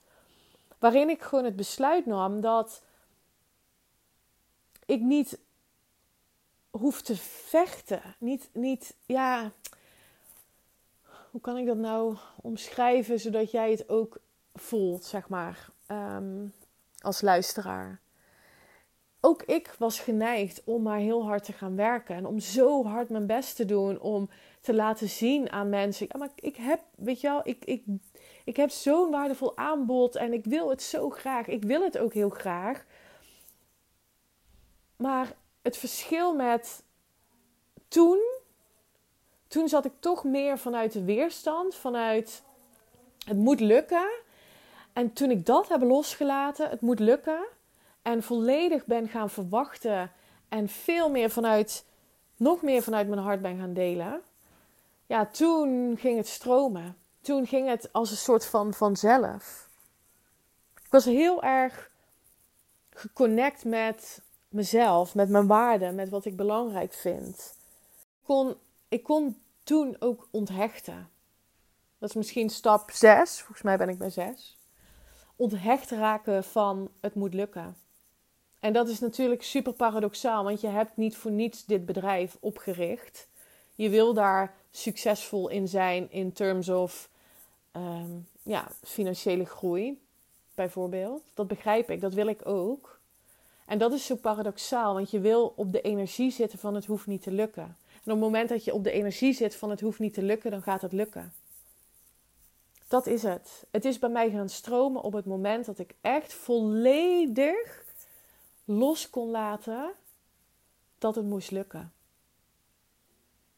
Waarin 0.79 1.09
ik 1.09 1.23
gewoon 1.23 1.45
het 1.45 1.57
besluit 1.57 2.07
nam 2.07 2.41
dat 2.41 2.83
ik 4.87 5.01
niet 5.01 5.38
hoef 6.71 7.03
te 7.03 7.17
vechten. 7.17 8.03
Niet, 8.19 8.51
niet, 8.53 8.95
ja. 9.07 9.53
Hoe 11.31 11.41
kan 11.41 11.57
ik 11.57 11.67
dat 11.67 11.77
nou 11.77 12.17
omschrijven 12.37 13.21
zodat 13.21 13.51
jij 13.51 13.71
het 13.71 13.88
ook 13.88 14.19
voelt, 14.55 15.05
zeg 15.05 15.29
maar, 15.29 15.69
ehm, 15.87 16.47
als 16.99 17.21
luisteraar? 17.21 18.01
Ook 19.24 19.42
ik 19.42 19.74
was 19.78 20.00
geneigd 20.00 20.62
om 20.64 20.82
maar 20.82 20.98
heel 20.98 21.24
hard 21.24 21.44
te 21.44 21.52
gaan 21.52 21.76
werken. 21.76 22.16
En 22.16 22.26
om 22.26 22.38
zo 22.38 22.85
hard 22.85 23.08
mijn 23.08 23.26
best 23.26 23.56
te 23.56 23.64
doen 23.64 24.00
om 24.00 24.28
te 24.61 24.74
laten 24.74 25.08
zien 25.08 25.50
aan 25.50 25.68
mensen. 25.68 26.06
Ja, 26.08 26.18
maar 26.18 26.30
ik 26.35 26.56
heb, 26.56 26.80
weet 26.96 27.20
je 27.20 27.28
wel, 27.28 27.40
ik, 27.44 27.64
ik, 27.64 27.85
ik 28.44 28.56
heb 28.56 28.70
zo'n 28.70 29.11
waardevol 29.11 29.56
aanbod 29.56 30.16
en 30.16 30.32
ik 30.32 30.44
wil 30.44 30.70
het 30.70 30.82
zo 30.82 31.11
graag. 31.11 31.46
Ik 31.46 31.64
wil 31.64 31.82
het 31.82 31.98
ook 31.98 32.12
heel 32.12 32.28
graag. 32.28 32.85
Maar 34.96 35.32
het 35.62 35.76
verschil 35.76 36.35
met 36.35 36.82
toen, 37.88 38.18
toen 39.48 39.68
zat 39.68 39.85
ik 39.85 39.92
toch 39.98 40.24
meer 40.24 40.58
vanuit 40.58 40.92
de 40.92 41.04
weerstand, 41.04 41.74
vanuit 41.74 42.42
het 43.26 43.37
moet 43.37 43.61
lukken. 43.61 44.08
En 44.92 45.12
toen 45.12 45.30
ik 45.30 45.46
dat 45.46 45.68
heb 45.68 45.82
losgelaten, 45.82 46.70
het 46.70 46.80
moet 46.80 46.98
lukken, 46.98 47.44
en 48.03 48.23
volledig 48.23 48.85
ben 48.85 49.09
gaan 49.09 49.31
verwachten 49.31 50.12
en 50.49 50.69
veel 50.69 51.11
meer 51.11 51.31
vanuit, 51.31 51.85
nog 52.37 52.62
meer 52.62 52.83
vanuit 52.83 53.09
mijn 53.09 53.21
hart 53.21 53.43
ben 53.43 53.59
gaan 53.59 53.75
delen, 53.75 54.23
ja, 55.07 55.27
toen 55.27 55.97
ging 55.99 56.17
het 56.17 56.29
stromen. 56.29 56.97
Toen 57.21 57.47
ging 57.47 57.69
het 57.69 57.93
als 57.93 58.11
een 58.11 58.17
soort 58.17 58.47
van 58.47 58.75
vanzelf. 58.75 59.69
Ik 60.85 60.91
was 60.91 61.05
heel 61.05 61.43
erg 61.43 61.91
geconnect 62.91 63.65
met 63.65 64.23
mezelf, 64.49 65.15
met 65.15 65.29
mijn 65.29 65.47
waarden, 65.47 65.95
met 65.95 66.09
wat 66.09 66.25
ik 66.25 66.37
belangrijk 66.37 66.93
vind. 66.93 67.57
Ik 67.99 68.25
kon, 68.25 68.57
ik 68.88 69.03
kon 69.03 69.43
toen 69.65 69.97
ook 69.99 70.29
onthechten. 70.31 71.11
Dat 71.99 72.09
is 72.09 72.15
misschien 72.15 72.51
stap 72.51 72.91
6. 72.91 73.38
Volgens 73.38 73.62
mij 73.62 73.77
ben 73.77 73.88
ik 73.88 73.99
bij 73.99 74.11
6. 74.11 74.59
Onthecht 75.37 75.91
raken 75.91 76.45
van 76.45 76.91
het 77.01 77.15
moet 77.15 77.35
lukken. 77.35 77.77
En 78.62 78.72
dat 78.72 78.88
is 78.88 79.01
natuurlijk 79.01 79.42
super 79.42 79.72
paradoxaal, 79.72 80.44
want 80.44 80.61
je 80.61 80.66
hebt 80.66 80.96
niet 80.96 81.16
voor 81.16 81.31
niets 81.31 81.64
dit 81.64 81.87
bedrijf 81.87 82.37
opgericht. 82.40 83.29
Je 83.75 83.88
wil 83.88 84.14
daar 84.14 84.55
succesvol 84.70 85.48
in 85.48 85.68
zijn 85.68 86.11
in 86.11 86.33
terms 86.33 86.68
of 86.68 87.09
ehm, 87.72 88.11
ja, 88.42 88.68
financiële 88.83 89.44
groei, 89.44 90.01
bijvoorbeeld. 90.55 91.22
Dat 91.35 91.46
begrijp 91.46 91.90
ik, 91.90 92.01
dat 92.01 92.14
wil 92.14 92.27
ik 92.27 92.46
ook. 92.46 93.01
En 93.66 93.79
dat 93.79 93.92
is 93.92 94.07
zo 94.07 94.16
paradoxaal, 94.16 94.94
want 94.94 95.11
je 95.11 95.20
wil 95.20 95.53
op 95.57 95.72
de 95.72 95.81
energie 95.81 96.31
zitten 96.31 96.59
van 96.59 96.75
het 96.75 96.87
hoeft 96.87 97.07
niet 97.07 97.22
te 97.22 97.33
lukken. 97.33 97.62
En 97.62 97.98
op 97.98 98.05
het 98.05 98.18
moment 98.18 98.48
dat 98.48 98.64
je 98.64 98.75
op 98.75 98.85
de 98.85 98.92
energie 98.92 99.33
zit 99.33 99.55
van 99.55 99.70
het 99.70 99.81
hoeft 99.81 99.98
niet 99.98 100.14
te 100.14 100.22
lukken, 100.22 100.51
dan 100.51 100.62
gaat 100.62 100.83
het 100.83 100.92
lukken. 100.92 101.33
Dat 102.88 103.07
is 103.07 103.22
het. 103.22 103.64
Het 103.70 103.85
is 103.85 103.98
bij 103.98 104.09
mij 104.09 104.31
gaan 104.31 104.48
stromen 104.48 105.03
op 105.03 105.12
het 105.12 105.25
moment 105.25 105.66
dat 105.66 105.79
ik 105.79 105.94
echt 106.01 106.35
volledig 106.35 107.82
los 108.64 109.11
kon 109.11 109.31
laten 109.31 109.92
dat 110.98 111.14
het 111.14 111.25
moest 111.25 111.51
lukken. 111.51 111.92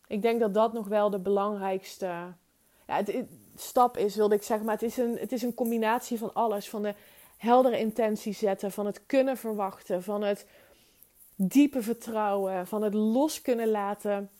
Ik 0.06 0.22
denk 0.22 0.40
dat 0.40 0.54
dat 0.54 0.72
nog 0.72 0.88
wel 0.88 1.10
de 1.10 1.18
belangrijkste 1.18 2.34
ja, 2.86 3.02
stap 3.56 3.96
is, 3.96 4.16
wilde 4.16 4.34
ik 4.34 4.42
zeggen. 4.42 4.66
Maar 4.66 4.74
het 4.74 4.84
is, 4.84 4.96
een, 4.96 5.18
het 5.18 5.32
is 5.32 5.42
een 5.42 5.54
combinatie 5.54 6.18
van 6.18 6.34
alles. 6.34 6.68
Van 6.68 6.82
de 6.82 6.94
heldere 7.36 7.78
intentie 7.78 8.32
zetten, 8.32 8.72
van 8.72 8.86
het 8.86 9.06
kunnen 9.06 9.36
verwachten, 9.36 10.02
van 10.02 10.22
het 10.22 10.46
diepe 11.36 11.82
vertrouwen, 11.82 12.66
van 12.66 12.82
het 12.82 12.94
los 12.94 13.40
kunnen 13.40 13.68
laten 13.68 14.30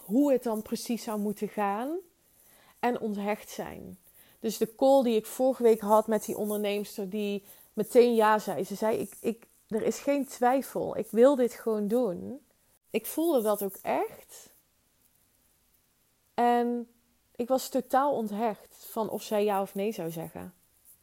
hoe 0.00 0.32
het 0.32 0.42
dan 0.42 0.62
precies 0.62 1.02
zou 1.02 1.18
moeten 1.18 1.48
gaan 1.48 1.98
en 2.78 3.00
onthecht 3.00 3.50
zijn. 3.50 3.98
Dus 4.40 4.58
de 4.58 4.74
call 4.74 5.02
die 5.02 5.16
ik 5.16 5.26
vorige 5.26 5.62
week 5.62 5.80
had 5.80 6.06
met 6.06 6.24
die 6.24 6.36
onderneemster 6.36 7.10
die 7.10 7.44
meteen 7.72 8.14
ja 8.14 8.38
zei. 8.38 8.64
Ze 8.64 8.74
zei, 8.74 8.96
ik, 8.96 9.16
ik, 9.20 9.46
er 9.70 9.82
is 9.82 9.98
geen 9.98 10.26
twijfel, 10.26 10.96
ik 10.96 11.06
wil 11.10 11.34
dit 11.34 11.52
gewoon 11.52 11.88
doen. 11.88 12.40
Ik 12.90 13.06
voelde 13.06 13.42
dat 13.42 13.62
ook 13.62 13.76
echt. 13.82 14.52
En 16.34 16.88
ik 17.36 17.48
was 17.48 17.68
totaal 17.68 18.12
onthecht 18.12 18.86
van 18.90 19.08
of 19.08 19.22
zij 19.22 19.44
ja 19.44 19.62
of 19.62 19.74
nee 19.74 19.92
zou 19.92 20.10
zeggen. 20.10 20.54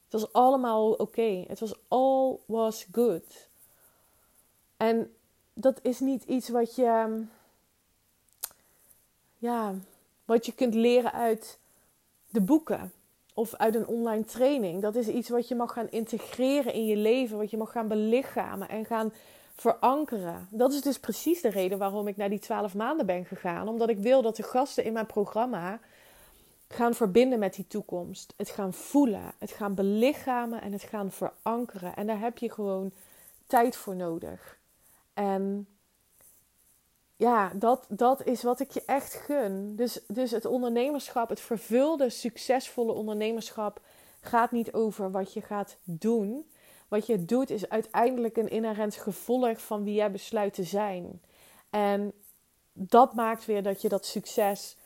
Het 0.03 0.21
was 0.21 0.33
allemaal 0.33 0.91
oké. 0.91 1.43
Het 1.47 1.59
was 1.59 1.75
all 1.87 2.37
was 2.45 2.87
good. 2.91 3.49
En 4.77 5.15
dat 5.53 5.79
is 5.81 5.99
niet 5.99 6.23
iets 6.23 6.49
wat 6.49 6.75
je, 6.75 7.23
ja, 9.37 9.75
wat 10.25 10.45
je 10.45 10.53
kunt 10.53 10.73
leren 10.73 11.11
uit 11.11 11.59
de 12.29 12.41
boeken 12.41 12.91
of 13.37 13.55
uit 13.55 13.75
een 13.75 13.87
online 13.87 14.25
training. 14.25 14.81
Dat 14.81 14.95
is 14.95 15.07
iets 15.07 15.29
wat 15.29 15.47
je 15.47 15.55
mag 15.55 15.73
gaan 15.73 15.89
integreren 15.89 16.73
in 16.73 16.85
je 16.85 16.95
leven, 16.95 17.37
wat 17.37 17.51
je 17.51 17.57
mag 17.57 17.71
gaan 17.71 17.87
belichamen 17.87 18.69
en 18.69 18.85
gaan 18.85 19.13
verankeren. 19.55 20.47
Dat 20.51 20.73
is 20.73 20.81
dus 20.81 20.99
precies 20.99 21.41
de 21.41 21.49
reden 21.49 21.77
waarom 21.77 22.07
ik 22.07 22.17
naar 22.17 22.29
die 22.29 22.39
twaalf 22.39 22.75
maanden 22.75 23.05
ben 23.05 23.25
gegaan. 23.25 23.67
Omdat 23.67 23.89
ik 23.89 23.97
wil 23.97 24.21
dat 24.21 24.35
de 24.35 24.43
gasten 24.43 24.83
in 24.83 24.93
mijn 24.93 25.05
programma 25.05 25.79
gaan 26.67 26.93
verbinden 26.93 27.39
met 27.39 27.53
die 27.53 27.67
toekomst. 27.67 28.33
Het 28.37 28.49
gaan 28.49 28.73
voelen, 28.73 29.33
het 29.37 29.51
gaan 29.51 29.75
belichamen 29.75 30.61
en 30.61 30.71
het 30.71 30.83
gaan 30.83 31.11
verankeren. 31.11 31.95
En 31.95 32.07
daar 32.07 32.19
heb 32.19 32.37
je 32.37 32.51
gewoon 32.51 32.91
tijd 33.47 33.75
voor 33.75 33.95
nodig. 33.95 34.57
En 35.13 35.67
ja, 37.17 37.51
dat, 37.55 37.85
dat 37.89 38.23
is 38.23 38.43
wat 38.43 38.59
ik 38.59 38.71
je 38.71 38.83
echt 38.85 39.13
gun. 39.13 39.75
Dus, 39.75 39.99
dus 40.07 40.31
het 40.31 40.45
ondernemerschap, 40.45 41.29
het 41.29 41.39
vervulde, 41.39 42.09
succesvolle 42.09 42.91
ondernemerschap 42.91 43.81
gaat 44.21 44.51
niet 44.51 44.73
over 44.73 45.11
wat 45.11 45.33
je 45.33 45.41
gaat 45.41 45.77
doen. 45.83 46.49
Wat 46.87 47.05
je 47.05 47.25
doet 47.25 47.49
is 47.49 47.69
uiteindelijk 47.69 48.37
een 48.37 48.49
inherent 48.49 48.95
gevolg 48.95 49.61
van 49.61 49.83
wie 49.83 49.93
jij 49.93 50.11
besluit 50.11 50.53
te 50.53 50.63
zijn. 50.63 51.21
En 51.69 52.13
dat 52.73 53.13
maakt 53.13 53.45
weer 53.45 53.63
dat 53.63 53.81
je 53.81 53.89
dat 53.89 54.05
succes 54.05 54.77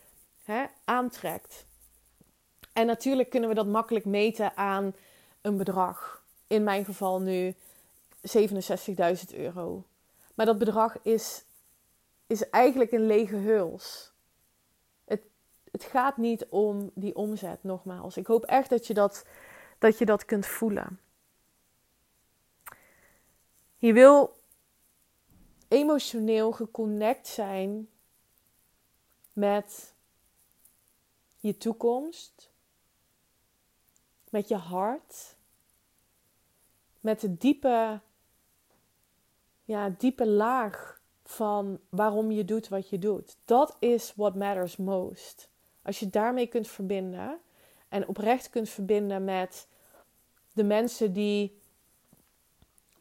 hè, 0.44 0.65
aantrekt. 0.86 1.65
En 2.74 2.86
natuurlijk 2.86 3.30
kunnen 3.30 3.50
we 3.50 3.56
dat 3.56 3.67
makkelijk 3.67 4.06
meten 4.06 4.58
aan 4.58 4.96
een 5.41 5.58
bedrag. 5.58 6.24
In 6.48 6.63
mijn 6.63 6.86
geval 6.86 7.22
nu 7.22 7.56
67.000 8.38 9.36
euro. 9.36 9.84
Maar 10.36 10.46
dat 10.46 10.58
bedrag 10.58 10.98
is, 11.02 11.44
is 12.32 12.50
eigenlijk 12.50 12.91
een 12.91 13.06
lege 13.06 13.36
huls. 13.36 14.13
Het, 15.06 15.22
het 15.72 15.84
gaat 15.84 16.17
niet 16.17 16.46
om 16.50 16.91
die 16.94 17.15
omzet, 17.15 17.63
nogmaals. 17.63 18.17
Ik 18.17 18.28
hoop 18.28 18.44
echt 18.46 18.70
dat 18.70 18.88
je 18.88 18.94
dat, 18.94 19.26
dat, 19.78 19.98
je 19.98 20.06
dat 20.06 20.26
kunt 20.26 20.46
voelen. 20.46 21.00
Je 23.78 23.94
wil 23.94 24.36
emotioneel 25.67 26.52
geconnect 26.52 27.28
zijn 27.28 27.89
met 29.34 29.94
je 31.39 31.58
toekomst, 31.58 32.52
met 34.30 34.48
je 34.48 34.56
hart, 34.56 35.36
met 37.00 37.20
de 37.20 37.38
diepe, 37.38 38.02
ja, 39.63 39.89
diepe 39.89 40.28
laag 40.28 41.01
van 41.32 41.80
waarom 41.89 42.32
je 42.32 42.46
doet 42.46 42.67
wat 42.67 42.89
je 42.89 43.00
doet. 43.00 43.38
Dat 43.46 43.76
is 43.80 44.13
what 44.15 44.36
matters 44.36 44.78
most. 44.78 45.50
Als 45.82 46.00
je 46.00 46.10
daarmee 46.10 46.48
kunt 46.48 46.67
verbinden 46.67 47.39
en 47.89 48.08
oprecht 48.08 48.50
kunt 48.50 48.70
verbinden 48.70 49.24
met 49.24 49.67
de 50.54 50.63
mensen 50.63 51.13
die 51.13 51.62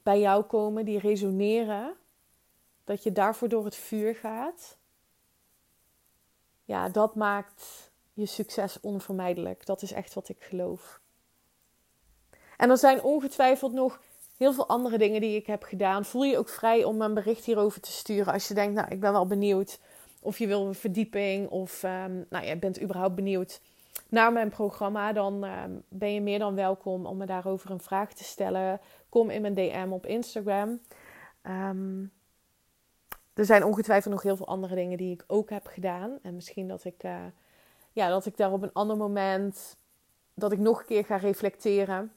bij 0.02 0.20
jou 0.20 0.42
komen, 0.42 0.84
die 0.84 0.98
resoneren, 0.98 1.96
dat 2.84 3.02
je 3.02 3.12
daarvoor 3.12 3.48
door 3.48 3.64
het 3.64 3.76
vuur 3.76 4.14
gaat. 4.14 4.78
Ja, 6.64 6.88
dat 6.88 7.14
maakt 7.14 7.90
je 8.12 8.26
succes 8.26 8.80
onvermijdelijk. 8.80 9.66
Dat 9.66 9.82
is 9.82 9.92
echt 9.92 10.14
wat 10.14 10.28
ik 10.28 10.42
geloof. 10.42 11.00
En 12.56 12.70
er 12.70 12.78
zijn 12.78 13.02
ongetwijfeld 13.02 13.72
nog 13.72 14.00
heel 14.40 14.52
veel 14.52 14.68
andere 14.68 14.98
dingen 14.98 15.20
die 15.20 15.36
ik 15.36 15.46
heb 15.46 15.62
gedaan. 15.62 16.04
Voel 16.04 16.22
je 16.22 16.38
ook 16.38 16.48
vrij 16.48 16.84
om 16.84 17.02
een 17.02 17.14
bericht 17.14 17.44
hierover 17.44 17.80
te 17.80 17.92
sturen 17.92 18.32
als 18.32 18.48
je 18.48 18.54
denkt, 18.54 18.74
nou, 18.74 18.88
ik 18.90 19.00
ben 19.00 19.12
wel 19.12 19.26
benieuwd. 19.26 19.80
Of 20.20 20.38
je 20.38 20.46
wil 20.46 20.66
een 20.66 20.74
verdieping 20.74 21.48
of 21.48 21.82
um, 21.82 22.26
nou, 22.30 22.44
je 22.44 22.56
bent 22.56 22.82
überhaupt 22.82 23.14
benieuwd 23.14 23.60
naar 24.08 24.32
mijn 24.32 24.48
programma. 24.48 25.12
Dan 25.12 25.44
ehm, 25.44 25.70
ben 25.88 26.14
je 26.14 26.20
meer 26.20 26.38
dan 26.38 26.54
welkom 26.54 27.06
om 27.06 27.16
me 27.16 27.26
daarover 27.26 27.70
een 27.70 27.80
vraag 27.80 28.12
te 28.12 28.24
stellen. 28.24 28.80
Kom 29.08 29.30
in 29.30 29.40
mijn 29.40 29.54
DM 29.54 29.88
op 29.90 30.06
Instagram. 30.06 30.80
Ehm, 31.42 32.04
er 33.34 33.44
zijn 33.44 33.64
ongetwijfeld 33.64 34.12
nog 34.12 34.22
heel 34.22 34.36
veel 34.36 34.46
andere 34.46 34.74
dingen 34.74 34.98
die 34.98 35.12
ik 35.12 35.24
ook 35.26 35.50
heb 35.50 35.66
gedaan. 35.66 36.18
En 36.22 36.34
misschien 36.34 36.68
dat 36.68 36.84
ik, 36.84 37.04
uh, 37.04 37.24
ja, 37.92 38.08
dat 38.08 38.26
ik 38.26 38.36
daar 38.36 38.52
op 38.52 38.62
een 38.62 38.72
ander 38.72 38.96
moment... 38.96 39.76
dat 40.34 40.52
ik 40.52 40.58
nog 40.58 40.78
een 40.78 40.86
keer 40.86 41.04
ga 41.04 41.16
reflecteren 41.16 42.12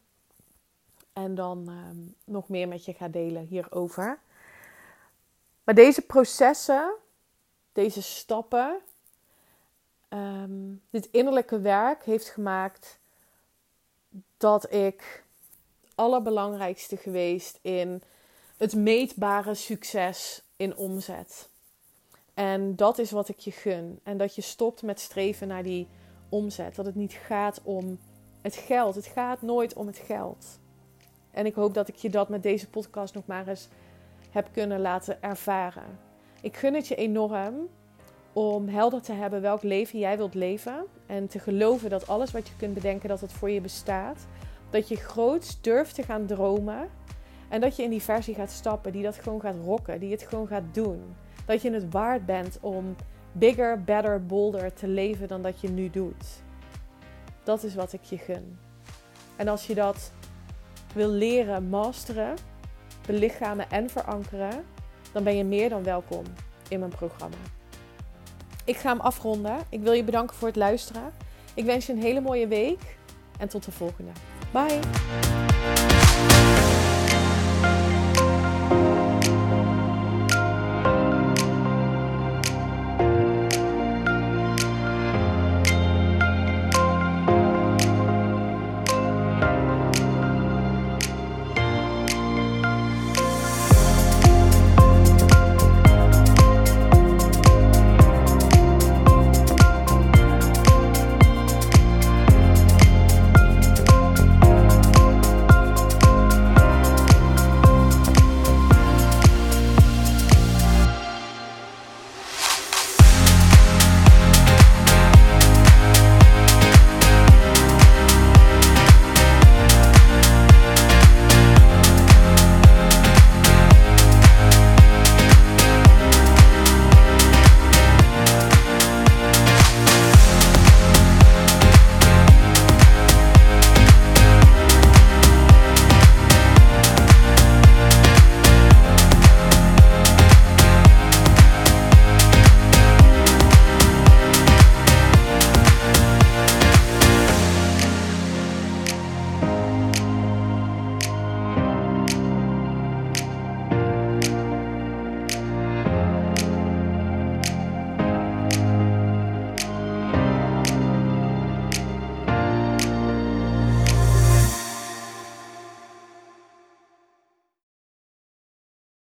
en 1.13 1.35
dan 1.35 1.67
ehm, 1.67 2.33
nog 2.33 2.49
meer 2.49 2.67
met 2.67 2.85
je 2.85 2.93
ga 2.93 3.07
delen 3.07 3.45
hierover. 3.45 4.19
Maar 5.63 5.75
deze 5.75 6.01
processen, 6.01 6.93
deze 7.71 8.01
stappen, 8.01 8.79
ehm, 10.09 10.73
dit 10.89 11.07
innerlijke 11.11 11.59
werk 11.59 12.03
heeft 12.03 12.29
gemaakt 12.29 12.99
dat 14.37 14.73
ik 14.73 15.23
allerbelangrijkste 15.95 16.97
geweest 16.97 17.59
in 17.61 18.01
het 18.57 18.75
meetbare 18.75 19.53
succes 19.53 20.43
in 20.55 20.75
omzet. 20.75 21.49
En 22.33 22.75
dat 22.75 22.97
is 22.97 23.11
wat 23.11 23.29
ik 23.29 23.39
je 23.39 23.51
gun. 23.51 23.99
En 24.03 24.17
dat 24.17 24.35
je 24.35 24.41
stopt 24.41 24.81
met 24.81 24.99
streven 24.99 25.47
naar 25.47 25.63
die 25.63 25.87
omzet. 26.29 26.75
Dat 26.75 26.85
het 26.85 26.95
niet 26.95 27.13
gaat 27.13 27.61
om 27.63 27.99
het 28.41 28.55
geld. 28.55 28.95
Het 28.95 29.05
gaat 29.05 29.41
nooit 29.41 29.73
om 29.73 29.87
het 29.87 29.97
geld. 29.97 30.59
En 31.33 31.45
ik 31.45 31.53
hoop 31.53 31.73
dat 31.73 31.87
ik 31.87 31.95
je 31.95 32.09
dat 32.09 32.29
met 32.29 32.43
deze 32.43 32.69
podcast 32.69 33.13
nog 33.13 33.25
maar 33.25 33.47
eens 33.47 33.67
heb 34.31 34.47
kunnen 34.51 34.79
laten 34.79 35.21
ervaren. 35.21 35.99
Ik 36.41 36.57
gun 36.57 36.73
het 36.73 36.87
je 36.87 36.95
enorm 36.95 37.67
om 38.33 38.67
helder 38.67 39.01
te 39.01 39.13
hebben 39.13 39.41
welk 39.41 39.63
leven 39.63 39.99
jij 39.99 40.17
wilt 40.17 40.33
leven. 40.33 40.85
En 41.05 41.27
te 41.27 41.39
geloven 41.39 41.89
dat 41.89 42.07
alles 42.07 42.31
wat 42.31 42.47
je 42.47 42.55
kunt 42.55 42.73
bedenken, 42.73 43.09
dat 43.09 43.21
het 43.21 43.31
voor 43.31 43.49
je 43.49 43.61
bestaat. 43.61 44.25
Dat 44.69 44.87
je 44.87 44.95
groots 44.95 45.61
durft 45.61 45.95
te 45.95 46.03
gaan 46.03 46.25
dromen. 46.25 46.89
En 47.49 47.61
dat 47.61 47.75
je 47.75 47.83
in 47.83 47.89
die 47.89 48.01
versie 48.01 48.35
gaat 48.35 48.51
stappen 48.51 48.91
die 48.91 49.03
dat 49.03 49.15
gewoon 49.15 49.41
gaat 49.41 49.55
rocken, 49.63 49.99
die 49.99 50.11
het 50.11 50.23
gewoon 50.23 50.47
gaat 50.47 50.63
doen. 50.71 51.15
Dat 51.45 51.61
je 51.61 51.71
het 51.71 51.91
waard 51.91 52.25
bent 52.25 52.57
om 52.61 52.95
bigger, 53.31 53.83
better, 53.83 54.25
bolder 54.25 54.73
te 54.73 54.87
leven 54.87 55.27
dan 55.27 55.41
dat 55.41 55.61
je 55.61 55.69
nu 55.69 55.89
doet. 55.89 56.41
Dat 57.43 57.63
is 57.63 57.75
wat 57.75 57.93
ik 57.93 58.03
je 58.03 58.17
gun. 58.17 58.57
En 59.35 59.47
als 59.47 59.67
je 59.67 59.75
dat 59.75 60.11
wil 60.93 61.09
leren 61.09 61.69
masteren, 61.69 62.35
belichamen 63.05 63.69
en 63.69 63.89
verankeren, 63.89 64.63
dan 65.11 65.23
ben 65.23 65.37
je 65.37 65.43
meer 65.43 65.69
dan 65.69 65.83
welkom 65.83 66.23
in 66.69 66.79
mijn 66.79 66.91
programma. 66.91 67.37
Ik 68.65 68.77
ga 68.77 68.89
hem 68.89 68.99
afronden. 68.99 69.57
Ik 69.69 69.81
wil 69.81 69.93
je 69.93 70.03
bedanken 70.03 70.35
voor 70.35 70.47
het 70.47 70.57
luisteren. 70.57 71.13
Ik 71.53 71.65
wens 71.65 71.85
je 71.85 71.93
een 71.93 72.01
hele 72.01 72.21
mooie 72.21 72.47
week 72.47 72.97
en 73.37 73.47
tot 73.47 73.65
de 73.65 73.71
volgende. 73.71 74.11
Bye! 74.51 74.79